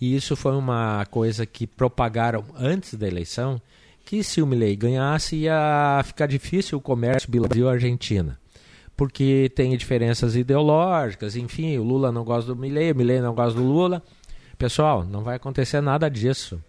[0.00, 3.60] e isso foi uma coisa que propagaram antes da eleição,
[4.06, 8.39] que se o Milei ganhasse ia ficar difícil o comércio Brasil-Argentina.
[9.00, 13.58] Porque tem diferenças ideológicas, enfim, o Lula não gosta do Milley, o Milley não gosta
[13.58, 14.02] do Lula.
[14.58, 16.62] Pessoal, não vai acontecer nada disso.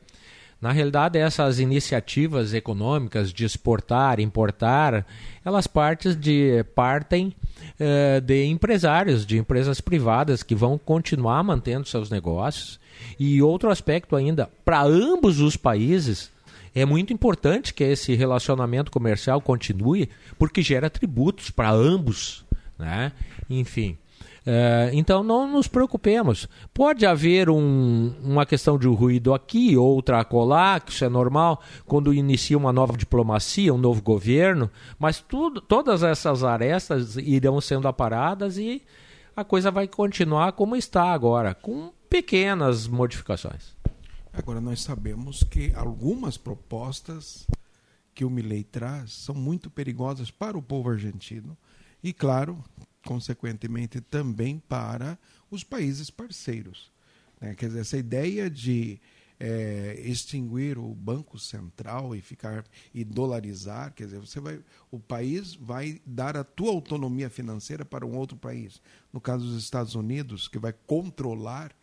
[0.62, 5.06] Na realidade, essas iniciativas econômicas de exportar, importar,
[5.44, 7.36] elas partes de, partem
[7.78, 12.80] eh, de empresários, de empresas privadas que vão continuar mantendo seus negócios.
[13.20, 16.32] E outro aspecto ainda, para ambos os países,
[16.74, 20.10] é muito importante que esse relacionamento comercial continue,
[20.40, 22.46] porque gera tributos para ambos.
[22.78, 23.12] Né?
[23.50, 23.98] Enfim.
[24.46, 26.48] É, então não nos preocupemos.
[26.74, 32.14] Pode haver um, uma questão de ruído aqui, outra acolá, que isso é normal, quando
[32.14, 38.58] inicia uma nova diplomacia, um novo governo, mas tudo, todas essas arestas irão sendo aparadas
[38.58, 38.82] e
[39.36, 43.81] a coisa vai continuar como está agora, com pequenas modificações.
[44.34, 47.46] Agora nós sabemos que algumas propostas
[48.16, 51.58] que o Milei traz são muito perigosas para o povo argentino.
[52.02, 52.64] E claro,
[53.06, 55.20] consequentemente, também para
[55.50, 56.92] os países parceiros.
[57.40, 57.56] Né?
[57.56, 59.02] Quer dizer, essa ideia de
[59.38, 62.64] é, extinguir o Banco Central e ficar
[62.94, 68.06] e dolarizar, quer dizer, você vai, o país vai dar a tua autonomia financeira para
[68.06, 68.82] um outro país.
[69.12, 71.76] No caso dos Estados Unidos, que vai controlar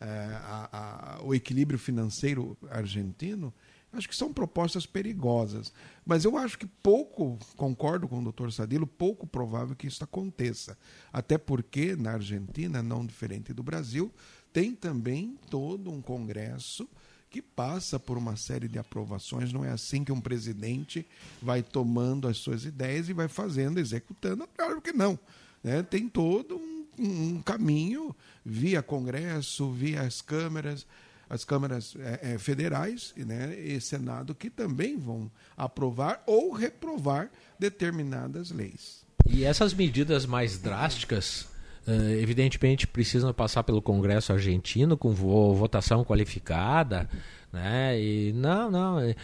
[0.00, 3.52] a, a, o equilíbrio financeiro argentino,
[3.92, 5.72] Acho que são propostas perigosas.
[6.06, 10.78] Mas eu acho que pouco, concordo com o doutor Sadilo, pouco provável que isso aconteça.
[11.12, 14.12] Até porque na Argentina, não diferente do Brasil,
[14.52, 16.88] tem também todo um Congresso
[17.28, 19.52] que passa por uma série de aprovações.
[19.52, 21.06] Não é assim que um presidente
[21.42, 24.48] vai tomando as suas ideias e vai fazendo, executando.
[24.56, 25.18] Claro que não.
[25.62, 25.82] Né?
[25.82, 30.86] Tem todo um, um caminho via Congresso, via as câmeras
[31.30, 38.50] as câmaras é, é, federais né, e Senado que também vão aprovar ou reprovar determinadas
[38.50, 39.06] leis.
[39.24, 41.42] E essas medidas mais drásticas,
[41.86, 47.08] uh, evidentemente, precisam passar pelo Congresso argentino com vo votação qualificada,
[47.52, 48.00] né?
[48.00, 48.98] E não, não.
[48.98, 49.14] É,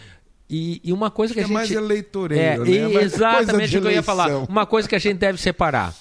[0.49, 2.93] e, e uma coisa que, que a é gente mais eleitoreiro, é, né?
[2.93, 4.29] É exatamente o que eu ia falar.
[4.49, 5.93] Uma coisa que a gente deve separar.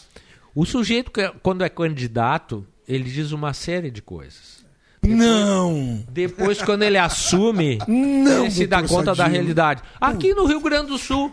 [0.56, 4.64] O sujeito, quando é candidato, ele diz uma série de coisas.
[5.02, 6.02] Depois, não!
[6.08, 9.82] Depois, quando ele assume, não, ele se dá conta da realidade.
[10.00, 11.30] Aqui no Rio Grande do Sul,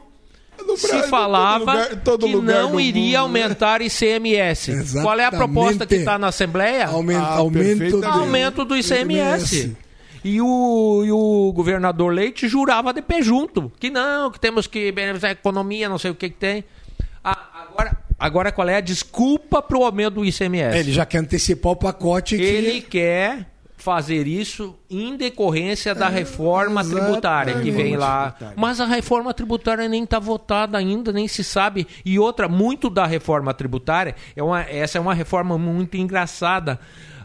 [0.68, 3.44] no se Brasil, falava lugar, que não iria mundo, né?
[3.44, 4.72] aumentar ICMS.
[4.72, 5.02] Exatamente.
[5.02, 6.88] Qual é a proposta que está na Assembleia?
[6.88, 9.56] Aumento, ah, aumento, aumento do ICMS.
[9.56, 9.78] ICMS.
[10.22, 13.72] E o, e o governador Leite jurava de pé junto.
[13.80, 16.66] Que não, que temos que beneficiar a economia, não sei o que, que tem.
[17.24, 20.78] Ah, agora, agora qual é a desculpa para o aumento do ICMS?
[20.78, 22.42] Ele já quer antecipar o pacote que...
[22.42, 28.34] Ele quer fazer isso em decorrência da reforma é, tributária que vem lá.
[28.56, 31.86] Mas a reforma tributária nem está votada ainda, nem se sabe.
[32.06, 36.80] E outra, muito da reforma tributária, é uma, essa é uma reforma muito engraçada.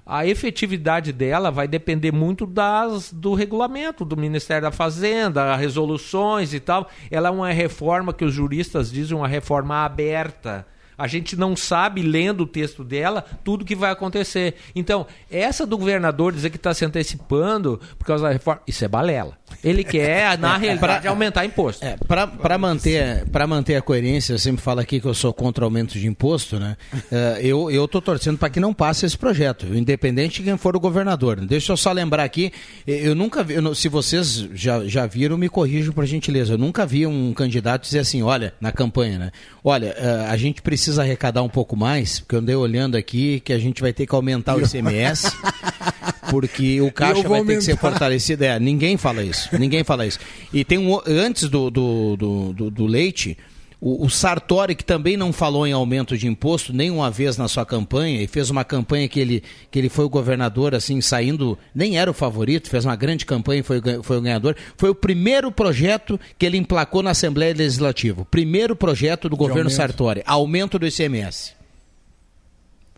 [0.04, 6.58] A efetividade dela vai depender muito das, do regulamento do Ministério da Fazenda, resoluções e
[6.58, 6.88] tal.
[7.08, 10.66] Ela é uma reforma que os juristas dizem uma reforma aberta
[10.98, 14.56] a gente não sabe, lendo o texto dela, tudo que vai acontecer.
[14.74, 18.88] Então, essa do governador dizer que está se antecipando por causa da reforma, isso é
[18.88, 19.38] balela.
[19.62, 21.84] Ele quer, na é, realidade, pra, aumentar imposto.
[21.84, 25.66] É, para manter, manter a coerência, eu sempre falo aqui que eu sou contra o
[25.66, 26.76] aumento de imposto, né?
[26.94, 30.76] Uh, eu, eu tô torcendo para que não passe esse projeto, independente de quem for
[30.76, 31.40] o governador.
[31.40, 32.52] Deixa eu só lembrar aqui,
[32.86, 36.54] eu nunca vi, eu, se vocês já, já viram, me corrijam por gentileza.
[36.54, 39.32] Eu nunca vi um candidato dizer assim, olha, na campanha, né?
[39.64, 43.52] Olha, uh, a gente precisa arrecadar um pouco mais, porque eu andei olhando aqui que
[43.52, 45.32] a gente vai ter que aumentar o ICMS,
[46.30, 47.46] porque o caixa vai aumentar.
[47.46, 48.44] ter que ser fortalecido.
[48.44, 49.37] É, ninguém fala isso.
[49.58, 50.18] Ninguém fala isso.
[50.52, 51.00] E tem um.
[51.06, 53.36] Antes do, do, do, do, do leite.
[53.80, 57.64] O, o, Sartori, que também não falou em aumento de imposto nenhuma vez na sua
[57.64, 61.96] campanha, e fez uma campanha que ele, que ele foi o governador, assim, saindo, nem
[61.96, 64.56] era o favorito, fez uma grande campanha e foi, foi o ganhador.
[64.76, 68.24] Foi o primeiro projeto que ele emplacou na Assembleia Legislativa.
[68.24, 69.76] Primeiro projeto do de governo aumento.
[69.76, 71.52] Sartori, aumento do ICMS.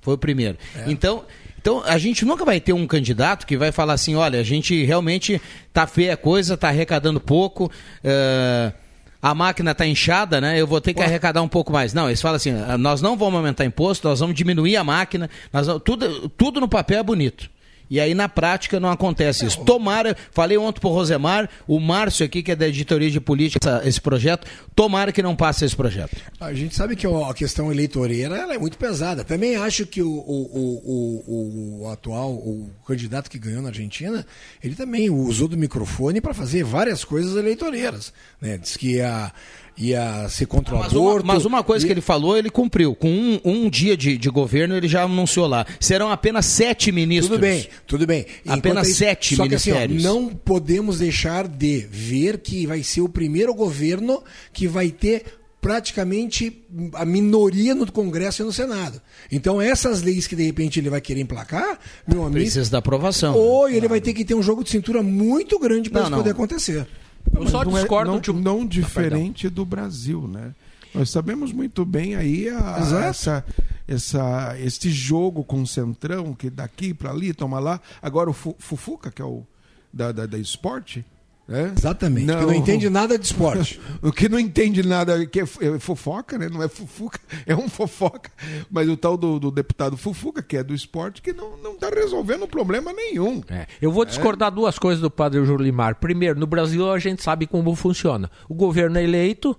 [0.00, 0.56] Foi o primeiro.
[0.74, 0.90] É.
[0.90, 1.24] Então,
[1.60, 4.82] então, a gente nunca vai ter um candidato que vai falar assim: olha, a gente
[4.82, 5.38] realmente
[5.74, 7.70] tá feia a coisa, tá arrecadando pouco.
[8.02, 8.72] Uh,
[9.20, 10.58] a máquina está inchada, né?
[10.58, 11.06] Eu vou ter que Ué.
[11.06, 11.92] arrecadar um pouco mais.
[11.92, 15.66] Não, eles falam assim: nós não vamos aumentar imposto, nós vamos diminuir a máquina, nós
[15.66, 17.50] vamos, tudo, tudo no papel é bonito.
[17.90, 19.64] E aí na prática não acontece isso.
[19.64, 24.00] Tomara, falei ontem pro Rosemar, o Márcio aqui, que é da editoria de política, esse
[24.00, 26.16] projeto, tomara que não passe esse projeto.
[26.38, 29.24] A gente sabe que a questão eleitoreira ela é muito pesada.
[29.24, 34.24] Também acho que o, o, o, o atual, o candidato que ganhou na Argentina,
[34.62, 38.12] ele também usou do microfone para fazer várias coisas eleitoreiras.
[38.40, 38.56] Né?
[38.56, 39.32] Diz que a
[39.80, 41.26] ia ser contra o Mas uma, aborto.
[41.26, 42.94] mas uma coisa e- que ele falou, ele cumpriu.
[42.94, 45.66] Com um, um dia de, de governo, ele já anunciou lá.
[45.80, 47.30] Serão apenas sete ministros.
[47.30, 48.26] Tudo bem, tudo bem.
[48.46, 50.02] Apenas Enquanto sete só que assim, ó, ministérios.
[50.04, 54.22] não podemos deixar de ver que vai ser o primeiro governo
[54.52, 55.24] que vai ter
[55.60, 56.64] praticamente
[56.94, 59.00] a minoria no Congresso e no Senado.
[59.30, 63.34] Então essas leis que de repente ele vai querer emplacar, meu amigo, Precisa da aprovação.
[63.36, 66.18] ou ele vai ter que ter um jogo de cintura muito grande para isso não.
[66.18, 66.86] poder acontecer.
[67.34, 70.54] Eu só não é- discordo não, de um- não diferente do Brasil, né?
[70.94, 73.04] Nós sabemos muito bem aí a- Exato.
[73.04, 73.44] essa,
[73.86, 77.80] essa, este jogo com o Centrão, que daqui para ali, toma lá.
[78.02, 79.44] Agora o Fu- Fufuca, que é o
[79.92, 81.04] da, da, da esporte.
[81.50, 81.72] Né?
[81.76, 82.26] Exatamente.
[82.26, 83.80] que não entende nada de esporte.
[84.00, 86.48] O que não entende nada, que é é fofoca, né?
[86.48, 88.30] Não é fufuca, é um fofoca.
[88.70, 91.90] Mas o tal do, do deputado Fufuca, que é do esporte, que não, não tá
[91.90, 93.42] resolvendo problema nenhum.
[93.50, 95.96] É, Eu vou discordar duas coisas do padre Julimar.
[95.96, 98.30] Primeiro, no Brasil a gente sabe como funciona.
[98.48, 99.58] O governo é eleito,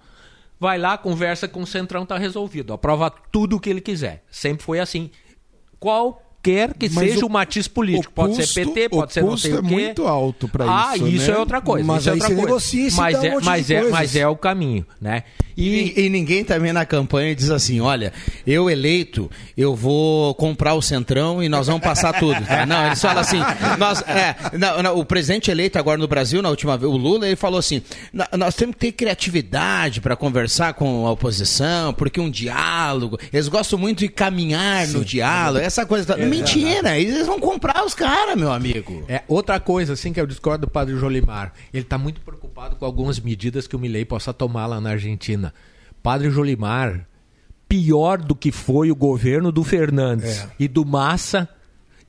[0.60, 2.72] vai lá, conversa com o Centrão, tá resolvido.
[2.74, 4.24] Aprova tudo o que ele quiser.
[4.32, 5.12] Sempre foi assim.
[6.44, 8.12] Qualquer que Mas seja o- o, matiz político.
[8.12, 9.70] o Pode custo- ser PT, pode ser não sei é o quê.
[9.70, 11.38] muito alto pra ah, isso, isso né?
[11.38, 11.86] é outra coisa.
[11.86, 12.42] Mas isso é outra coisa.
[12.42, 15.24] negocia mas, um é, de mas, é, mas é o caminho, né?
[15.56, 18.12] E, E, e ninguém também na campanha diz assim: olha,
[18.48, 22.44] eu eleito, eu vou comprar o Centrão e nós vamos passar tudo.
[22.44, 22.66] tá?
[22.66, 23.40] Não, eles falam assim:
[23.78, 27.28] nós, é, não, não, o presidente eleito agora no Brasil, na última vez, o Lula,
[27.28, 32.20] ele falou assim: "Nó- nós temos que ter criatividade para conversar com a oposição, porque
[32.20, 36.06] um diálogo, eles gostam muito de caminhar no diálogo, essa coisa.
[36.16, 39.04] tá- Mentira, eles vão comprar os caras, meu amigo.
[39.08, 41.54] É, outra coisa, assim, que eu discordo do padre Jolimar.
[41.74, 45.54] Ele está muito preocupado com algumas medidas que o Milei possa tomar lá na Argentina.
[46.02, 47.08] Padre Jolimar,
[47.68, 50.50] pior do que foi o governo do Fernandes É.
[50.60, 51.48] e do Massa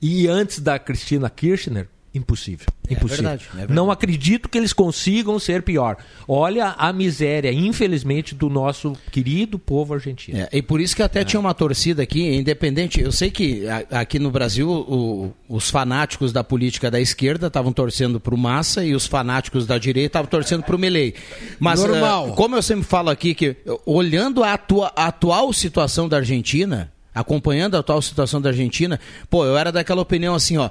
[0.01, 2.67] e antes da Cristina Kirchner, impossível.
[2.89, 3.23] impossível.
[3.23, 3.73] verdade, é verdade.
[3.73, 5.97] Não acredito que eles consigam ser pior.
[6.27, 10.37] Olha a miséria, infelizmente, do nosso querido povo argentino.
[10.39, 13.01] É, e por isso que até tinha uma torcida aqui, independente.
[13.01, 17.73] Eu sei que a- aqui no Brasil o- os fanáticos da política da esquerda estavam
[17.73, 21.15] torcendo para o Massa e os fanáticos da direita estavam torcendo para o Melei.
[21.59, 22.29] Mas, Normal.
[22.29, 23.55] eh, como eu sempre falo aqui, que
[23.85, 28.99] olhando a, atua- a atual situação da Argentina, acompanhando a atual situação da Argentina,
[29.29, 30.69] pô, eu era daquela opinião assim, ó.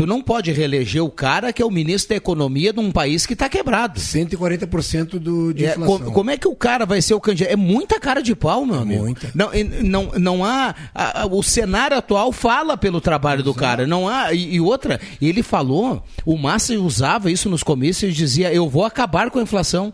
[0.00, 3.26] Tu não pode reeleger o cara que é o ministro da economia de um país
[3.26, 4.00] que está quebrado.
[4.00, 5.98] 140% do, de É, inflação.
[6.06, 7.52] co- como é que o cara vai ser o candidato?
[7.52, 9.02] É muita cara de pau, meu amigo.
[9.02, 9.30] Muita.
[9.34, 9.50] Não,
[9.82, 10.74] não, não há.
[10.94, 13.86] a- a- o cenário atual fala pelo trabalho do cara.
[13.86, 14.32] Não há.
[14.32, 18.86] E, e outra, ele falou, o Massa usava isso nos comícios e dizia: eu vou
[18.86, 19.92] acabar com a inflação.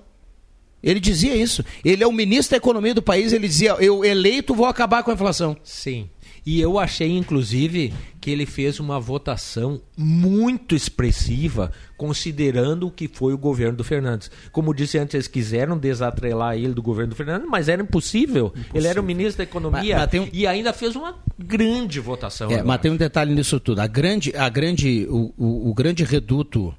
[0.82, 1.64] Ele dizia isso.
[1.84, 5.11] Ele é o ministro da economia do país, ele dizia: eu eleito vou acabar com
[5.11, 5.57] a inflação.
[5.64, 6.09] Sim.
[6.46, 7.92] E eu achei, inclusive,
[8.27, 14.29] que ele fez uma votação muito expressiva, considerando o que foi o governo do Fernandes.
[14.51, 18.53] Como disse antes, eles quiseram desatrelar ele do governo do Fernandes, mas era impossível.
[18.74, 22.51] Ele era o ministro da Economia Mas- mas um- e ainda fez uma grande votação.
[22.51, 23.81] É, mas tem um detalhe nisso tudo.
[23.81, 26.74] A grande, a grande, o, o, o grande reduto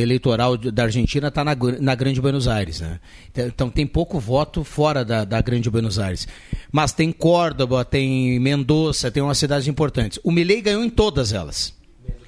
[0.00, 2.80] eleitoral da Argentina está na, na Grande Buenos Aires.
[2.80, 3.00] Né?
[3.30, 6.26] Então- Então tem pouco voto fora da, da Grande Buenos Aires.
[6.70, 10.18] Mas tem Córdoba, tem Mendoza, tem umas cidades importantes.
[10.22, 11.74] O Milei ganhou em todas elas.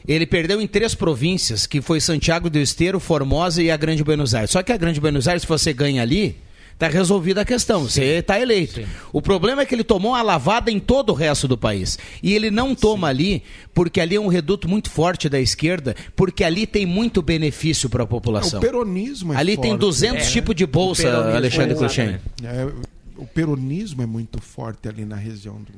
[0.06, 4.34] Ele perdeu em três províncias, que foi Santiago do Esteiro, Formosa e a Grande Buenos
[4.34, 4.50] Aires.
[4.50, 6.36] Só que a Grande Buenos Aires, se você ganha ali,
[6.78, 7.82] está resolvida a questão.
[7.82, 8.80] Você está eleito.
[9.12, 11.98] O problema é que ele tomou uma lavada em todo o resto do país.
[12.22, 13.42] E ele não toma ali,
[13.74, 18.04] porque ali é um reduto muito forte da esquerda, porque ali tem muito benefício para
[18.04, 18.60] a população.
[18.60, 19.80] O peronismo é ali tem forte.
[19.80, 21.74] 200 É, tipos de bolsa, Alexandre.
[21.74, 22.20] Cruxem.
[22.44, 22.72] É,
[23.16, 25.72] o peronismo é muito forte ali na região do-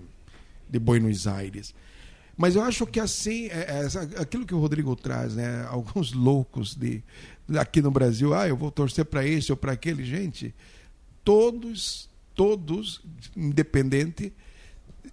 [0.68, 1.74] de Buenos Aires.
[2.36, 3.86] Mas eu acho que assim, é-
[4.16, 5.66] é aquilo que o Rodrigo traz, né?
[5.70, 7.02] Alguns loucos de
[7.58, 10.54] aqui no Brasil, ah, eu vou torcer para esse ou para aquele, gente.
[11.24, 13.00] Todos, todos,
[13.36, 14.32] independente,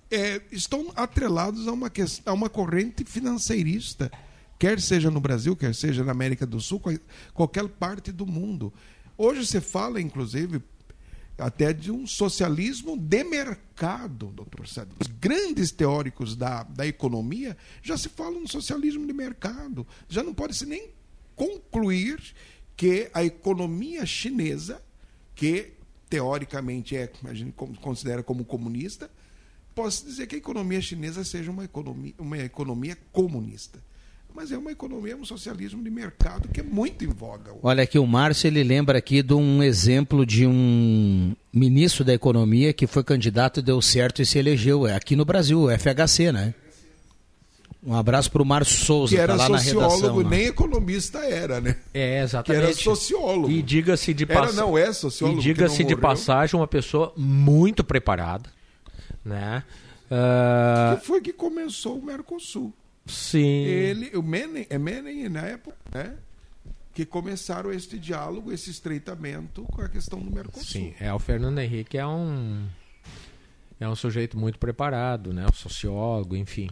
[0.09, 4.11] é, estão atrelados a uma, ques- a uma corrente financeirista,
[4.57, 6.95] quer seja no Brasil, quer seja na América do Sul, qual-
[7.33, 8.73] qualquer parte do mundo.
[9.17, 10.61] Hoje você fala, inclusive,
[11.37, 14.93] até de um socialismo de mercado, doutor Sérgio.
[14.99, 19.85] Os grandes teóricos da, da economia já se falam no socialismo de mercado.
[20.09, 20.89] Já não pode se nem
[21.35, 22.19] concluir
[22.75, 24.81] que a economia chinesa,
[25.35, 25.73] que
[26.09, 29.09] teoricamente é, a gente con- considera como comunista,
[29.75, 33.79] posso dizer que a economia chinesa seja uma economia, uma economia comunista.
[34.35, 37.51] Mas é uma economia, um socialismo de mercado que é muito em voga.
[37.51, 37.59] hoje.
[37.63, 42.71] Olha aqui, o Márcio ele lembra aqui de um exemplo de um ministro da economia
[42.71, 44.85] que foi candidato, deu certo e se elegeu.
[44.85, 46.53] É aqui no Brasil, o FHC, né?
[47.83, 51.19] Um abraço para o Márcio Souza, que era tá lá sociólogo, na redação, nem economista
[51.19, 51.77] era, né?
[51.93, 52.63] É, Que exatamente.
[52.63, 53.51] era sociólogo.
[53.51, 54.55] E diga-se de passagem.
[54.55, 55.39] não, é sociólogo.
[55.39, 58.49] E que diga-se de passagem, uma pessoa muito preparada.
[59.23, 59.63] Né?
[60.09, 62.73] Ah, Que foi que começou o Mercosul.
[63.05, 63.45] sim.
[63.63, 66.13] Ele, o Menem, é Menem na época, né?
[66.93, 70.63] Que começaram este diálogo, esse estreitamento com a questão do Mercosul.
[70.65, 72.65] Sim, é o Fernando Henrique é um
[73.79, 75.45] é um sujeito muito preparado, né?
[75.45, 76.67] Um sociólogo, enfim.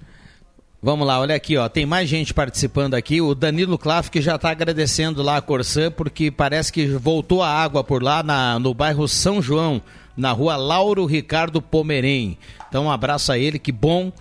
[0.86, 1.68] Vamos lá, olha aqui, ó.
[1.68, 3.20] Tem mais gente participando aqui.
[3.20, 7.50] O Danilo Klaff que já está agradecendo lá a Corsã, porque parece que voltou a
[7.50, 9.82] água por lá na, no bairro São João,
[10.16, 12.38] na rua Lauro Ricardo Pomerém.
[12.70, 14.14] Então, um abraço a ele, que bom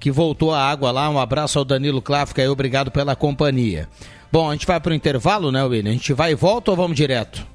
[0.00, 1.08] que voltou a água lá.
[1.08, 3.88] Um abraço ao Danilo Klaff, que aí, obrigado pela companhia.
[4.32, 5.92] Bom, a gente vai para o intervalo, né, William?
[5.92, 7.46] A gente vai e volta ou vamos direto?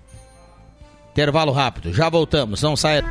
[1.11, 3.03] Intervalo rápido, já voltamos, não saia.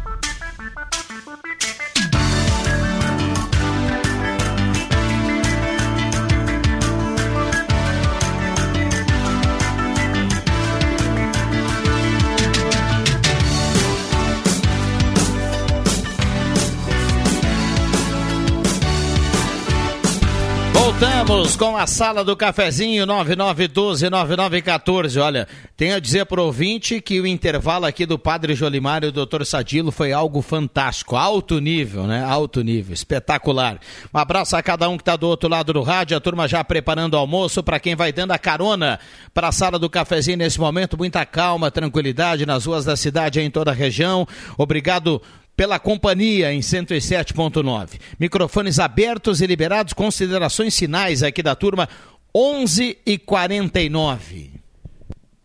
[21.23, 25.23] Voltamos com a sala do cafezinho 9912-9914.
[25.23, 25.47] Olha,
[25.77, 29.13] tenho a dizer para o ouvinte que o intervalo aqui do Padre Jolimar e o
[29.13, 29.45] Dr.
[29.45, 32.25] Sadilo foi algo fantástico, alto nível, né?
[32.25, 33.79] Alto nível, espetacular.
[34.13, 36.65] Um abraço a cada um que está do outro lado do rádio, a turma já
[36.65, 38.99] preparando o almoço para quem vai dando a carona
[39.33, 40.99] para a sala do cafezinho nesse momento.
[40.99, 44.27] Muita calma, tranquilidade nas ruas da cidade e em toda a região.
[44.59, 45.23] Obrigado
[45.63, 48.01] pela companhia em 107.9.
[48.19, 51.89] Microfones abertos e liberados, considerações finais aqui da turma
[52.35, 54.51] 11 e 49.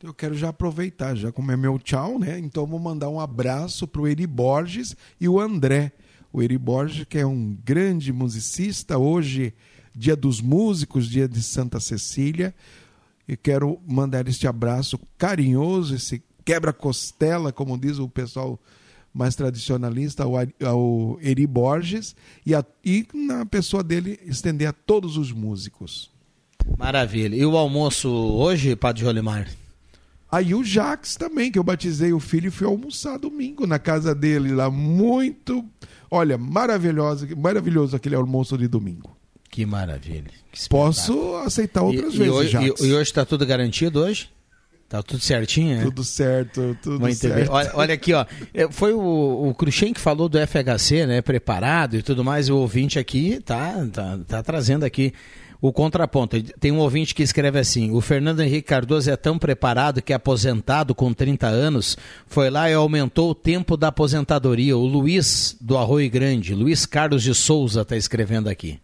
[0.01, 2.39] Eu quero já aproveitar, já como é meu tchau, né?
[2.39, 5.91] Então vou mandar um abraço pro Eri Borges e o André.
[6.33, 9.53] O Eri Borges, que é um grande musicista, hoje,
[9.95, 12.55] dia dos músicos, dia de Santa Cecília.
[13.27, 18.59] E quero mandar este abraço carinhoso, esse quebra-costela, como diz o pessoal
[19.13, 20.35] mais tradicionalista, ao,
[20.65, 26.11] ao Eri Borges, e, a, e na pessoa dele estender a todos os músicos.
[26.77, 27.35] Maravilha.
[27.35, 29.47] E o almoço hoje, Padre Jolimar?
[30.29, 34.13] Aí o Jax também, que eu batizei o filho e fui almoçar domingo na casa
[34.13, 34.69] dele lá.
[34.69, 35.63] Muito.
[36.11, 39.15] Olha, maravilhoso, maravilhoso aquele almoço de domingo.
[39.49, 40.29] Que maravilha.
[40.51, 42.81] Que Posso aceitar outras e, vezes, e hoje, Jax.
[42.81, 44.29] E, e hoje está tudo garantido hoje?
[44.89, 45.83] Tá tudo certinho, né?
[45.83, 47.35] Tudo certo, tudo Muito certo.
[47.35, 47.49] bem.
[47.49, 48.25] Olha, olha aqui, ó.
[48.53, 51.21] É, Foi o, o Cruxem que falou do FHC, né?
[51.21, 52.49] Preparado e tudo mais.
[52.49, 55.13] O ouvinte aqui tá, tá, tá trazendo aqui
[55.59, 56.41] o contraponto.
[56.59, 60.95] Tem um ouvinte que escreve assim: o Fernando Henrique Cardoso é tão preparado que, aposentado
[60.95, 64.77] com 30 anos, foi lá e aumentou o tempo da aposentadoria.
[64.77, 68.79] O Luiz do Arroio Grande, Luiz Carlos de Souza, está escrevendo aqui.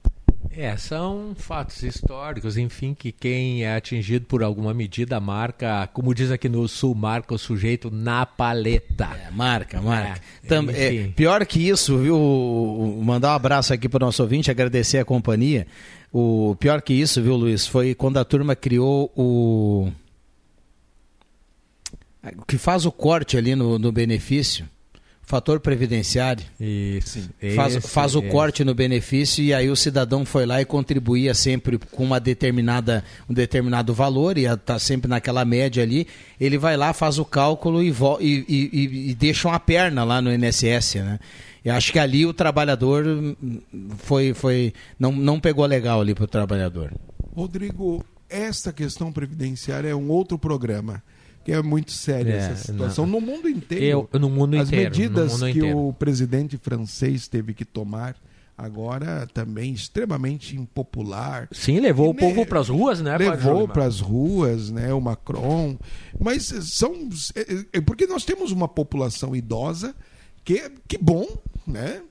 [0.51, 6.29] É, são fatos históricos, enfim, que quem é atingido por alguma medida marca, como diz
[6.29, 9.09] aqui no sul, marca o sujeito na paleta.
[9.27, 10.21] É, marca, marca.
[10.43, 13.01] É, Tam- é, pior que isso, viu?
[13.03, 15.65] Mandar um abraço aqui para o nosso ouvinte, agradecer a companhia.
[16.11, 19.91] O pior que isso, viu, Luiz, foi quando a turma criou o.
[22.37, 24.69] o que faz o corte ali no, no benefício,
[25.33, 26.45] fator previdenciário.
[26.59, 27.27] Isso.
[27.55, 28.27] Faz, esse, faz o esse.
[28.29, 33.03] corte no benefício e aí o cidadão foi lá e contribuía sempre com uma determinada,
[33.27, 36.05] um determinado valor e está sempre naquela média ali.
[36.39, 40.03] Ele vai lá, faz o cálculo e, vo- e, e- e- e deixa uma perna
[40.03, 41.19] lá no INSS, né?
[41.65, 43.03] Eu acho que ali o trabalhador
[43.97, 46.93] foi, foi não, não pegou legal ali para o trabalhador.
[47.35, 51.01] Rodrigo, esta questão previdenciária é um outro programa.
[51.43, 54.07] Que é muito séria É, essa situação no mundo inteiro.
[54.13, 55.87] Eu- no mundo As inteiro, medidas mundo que inteiro.
[55.87, 58.15] o presidente francês teve que tomar
[58.57, 61.49] agora também extremamente impopular.
[61.51, 63.17] Sim, levou o Ne- povo para as ruas, né?
[63.17, 65.77] Levou para as ruas, né, o Macron.
[66.19, 69.95] Mas são é, é porque nós temos uma população idosa
[70.45, 71.27] que que bom,
[71.67, 72.01] né?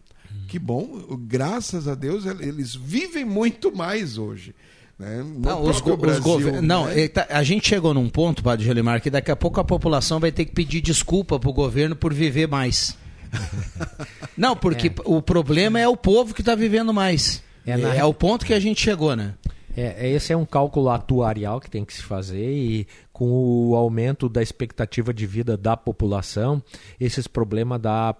[0.48, 4.54] Que bom, graças a Deus eles vivem muito mais hoje.
[5.02, 5.24] Né?
[5.38, 7.08] Não, os, go- os Brasil, gover- não né?
[7.08, 10.30] tá- a gente chegou num ponto, Padre Jolimar, que daqui a pouco a população vai
[10.30, 12.96] ter que pedir desculpa pro governo por viver mais.
[14.36, 17.42] Não, porque o problema é o povo que está vivendo mais.
[17.66, 19.34] É, É na- é o ponto que a gente chegou, né?
[19.76, 23.24] É, esse é um cálculo atuarial que tem que se fazer e com
[23.70, 26.62] o aumento da expectativa de vida da população,
[27.00, 28.14] esses problemas da,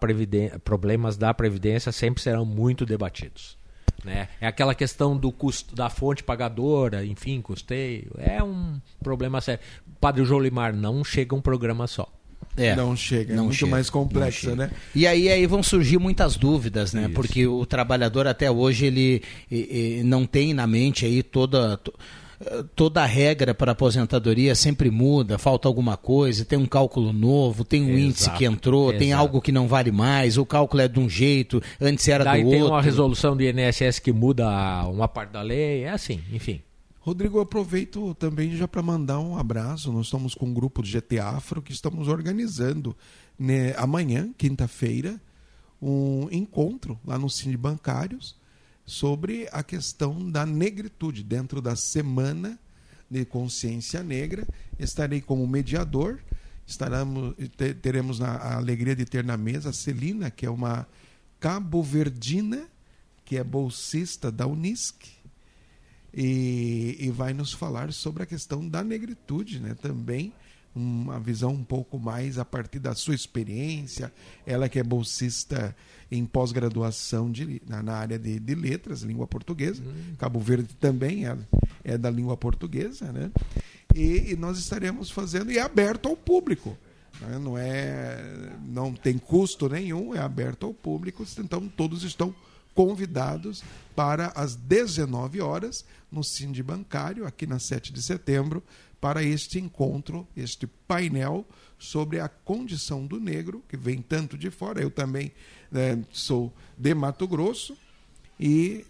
[0.65, 3.59] problemas da Previdência sempre serão muito debatidos.
[4.05, 4.29] Né?
[4.41, 8.11] É aquela questão do custo da fonte pagadora, enfim, custeio.
[8.19, 9.63] É um problema sério.
[10.01, 12.09] Padre Jolimar, não chega um programa só.
[12.57, 14.71] É, não chega, é não muito chega, mais complexa, né?
[14.95, 17.09] E aí, aí vão surgir muitas dúvidas, né?
[17.15, 21.95] Porque o trabalhador até hoje ele, e- e não tem na mente aí toda to-
[22.75, 27.83] toda a regra para aposentadoria sempre muda, falta alguma coisa, tem um cálculo novo, tem
[27.83, 29.21] um Exato, índice que entrou, tem exato.
[29.21, 32.51] algo que não vale mais, o cálculo é de um jeito, antes era Daí do
[32.51, 32.75] tem outro.
[32.75, 34.47] uma resolução do INSS que muda
[34.89, 36.61] uma parte da lei, é assim, enfim.
[37.01, 39.91] Rodrigo, eu aproveito também já para mandar um abraço.
[39.91, 42.97] Nós estamos com um grupo de GT Afro que estamos organizando
[43.37, 45.21] né, amanhã, quinta-feira,
[45.81, 48.37] um encontro lá no Cine Bancários
[48.85, 51.23] sobre a questão da negritude.
[51.23, 52.59] Dentro da Semana
[53.11, 54.47] de Consciência Negra,
[54.79, 56.21] estarei como mediador.
[56.67, 60.87] Estaremos, te- teremos a alegria de ter na mesa a Celina, que é uma
[61.41, 62.67] cabo-verdina,
[63.25, 64.95] que é bolsista da Unisc
[66.15, 69.75] e, e vai nos falar sobre a questão da negritude, né?
[69.81, 70.33] Também
[70.75, 74.13] uma visão um pouco mais a partir da sua experiência.
[74.47, 75.77] Ela que é bolsista
[76.13, 77.33] em pós-graduação
[77.67, 79.83] na, na área de, de letras, língua portuguesa.
[80.19, 81.39] Cabo Verde também é,
[81.83, 83.31] é da língua portuguesa, né?
[83.95, 86.77] E, e nós estaremos fazendo e é aberto ao público.
[87.19, 87.39] né?
[87.39, 91.25] Não é, não tem custo nenhum, é aberto ao público.
[91.39, 92.52] Então todos estão convidados
[93.95, 98.63] para as 19 horas no Cindy Bancário, aqui na 7 de setembro,
[99.01, 101.45] para este encontro, este painel
[101.79, 104.81] sobre a condição do negro, que vem tanto de fora.
[104.81, 105.33] Eu também
[105.71, 107.77] né, sou de Mato Grosso
[108.39, 108.87] e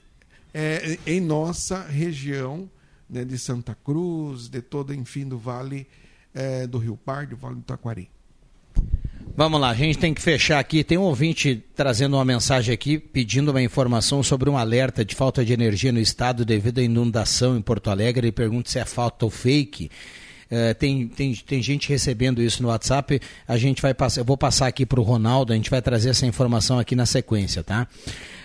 [0.52, 2.70] é, em nossa região
[3.08, 5.86] né, de Santa Cruz, de todo, enfim, do Vale
[6.34, 8.10] é, do Rio Pardo, Vale do Taquari.
[9.34, 10.84] Vamos lá, a gente tem que fechar aqui.
[10.84, 15.42] Tem um ouvinte trazendo uma mensagem aqui pedindo uma informação sobre um alerta de falta
[15.42, 18.26] de energia no estado devido à inundação em Porto Alegre.
[18.26, 19.90] Ele pergunta se é fato ou fake.
[20.50, 23.18] Eh, tem, tem, tem gente recebendo isso no WhatsApp.
[23.48, 26.10] A gente vai passar, eu vou passar aqui para o Ronaldo, a gente vai trazer
[26.10, 27.88] essa informação aqui na sequência, tá?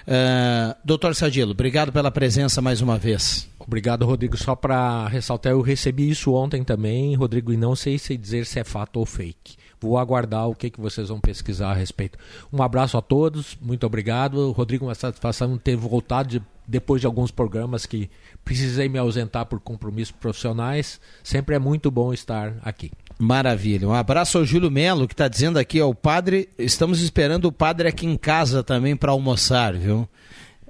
[0.07, 3.49] Eh, doutor Sadilo, obrigado pela presença mais uma vez.
[3.59, 4.38] Obrigado, Rodrigo.
[4.38, 8.57] Só para ressaltar, eu recebi isso ontem também, Rodrigo, e não sei se dizer se
[8.57, 9.57] é fato ou fake.
[9.80, 12.17] Vou aguardar o que, que vocês vão pesquisar a respeito.
[12.51, 14.51] Um abraço a todos, muito obrigado.
[14.51, 18.09] Rodrigo, uma satisfação ter voltado de- depois de alguns programas que
[18.43, 20.99] precisei me ausentar por compromissos profissionais.
[21.23, 22.91] Sempre é muito bom estar aqui.
[23.19, 23.88] Maravilha.
[23.88, 26.49] Um abraço ao Júlio Melo, que está dizendo aqui, ó, o padre.
[26.57, 30.07] Estamos esperando o padre aqui em casa também para almoçar, viu?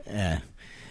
[0.06, 0.40] É.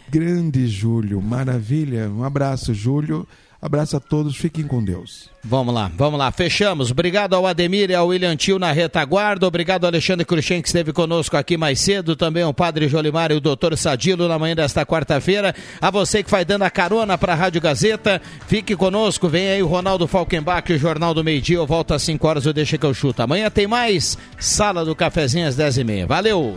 [0.08, 2.08] Grande Júlio, maravilha.
[2.08, 3.26] Um abraço, Júlio.
[3.60, 5.30] Abraço a todos, fiquem com Deus.
[5.42, 6.90] Vamos lá, vamos lá, fechamos.
[6.90, 9.46] Obrigado ao Ademir e ao William Tio na retaguarda.
[9.46, 12.14] Obrigado ao Alexandre Cruxem, que esteve conosco aqui mais cedo.
[12.14, 15.54] Também ao Padre Jolimar e o Doutor Sadilo na manhã desta quarta-feira.
[15.80, 19.28] A você que vai dando a carona para a Rádio Gazeta, fique conosco.
[19.28, 21.56] Vem aí o Ronaldo Falkenbach, o Jornal do Meio Dia.
[21.56, 23.22] Eu volto às 5 horas, eu deixo que eu chuto.
[23.22, 26.06] Amanhã tem mais Sala do Cafezinho às 10h30.
[26.06, 26.56] Valeu!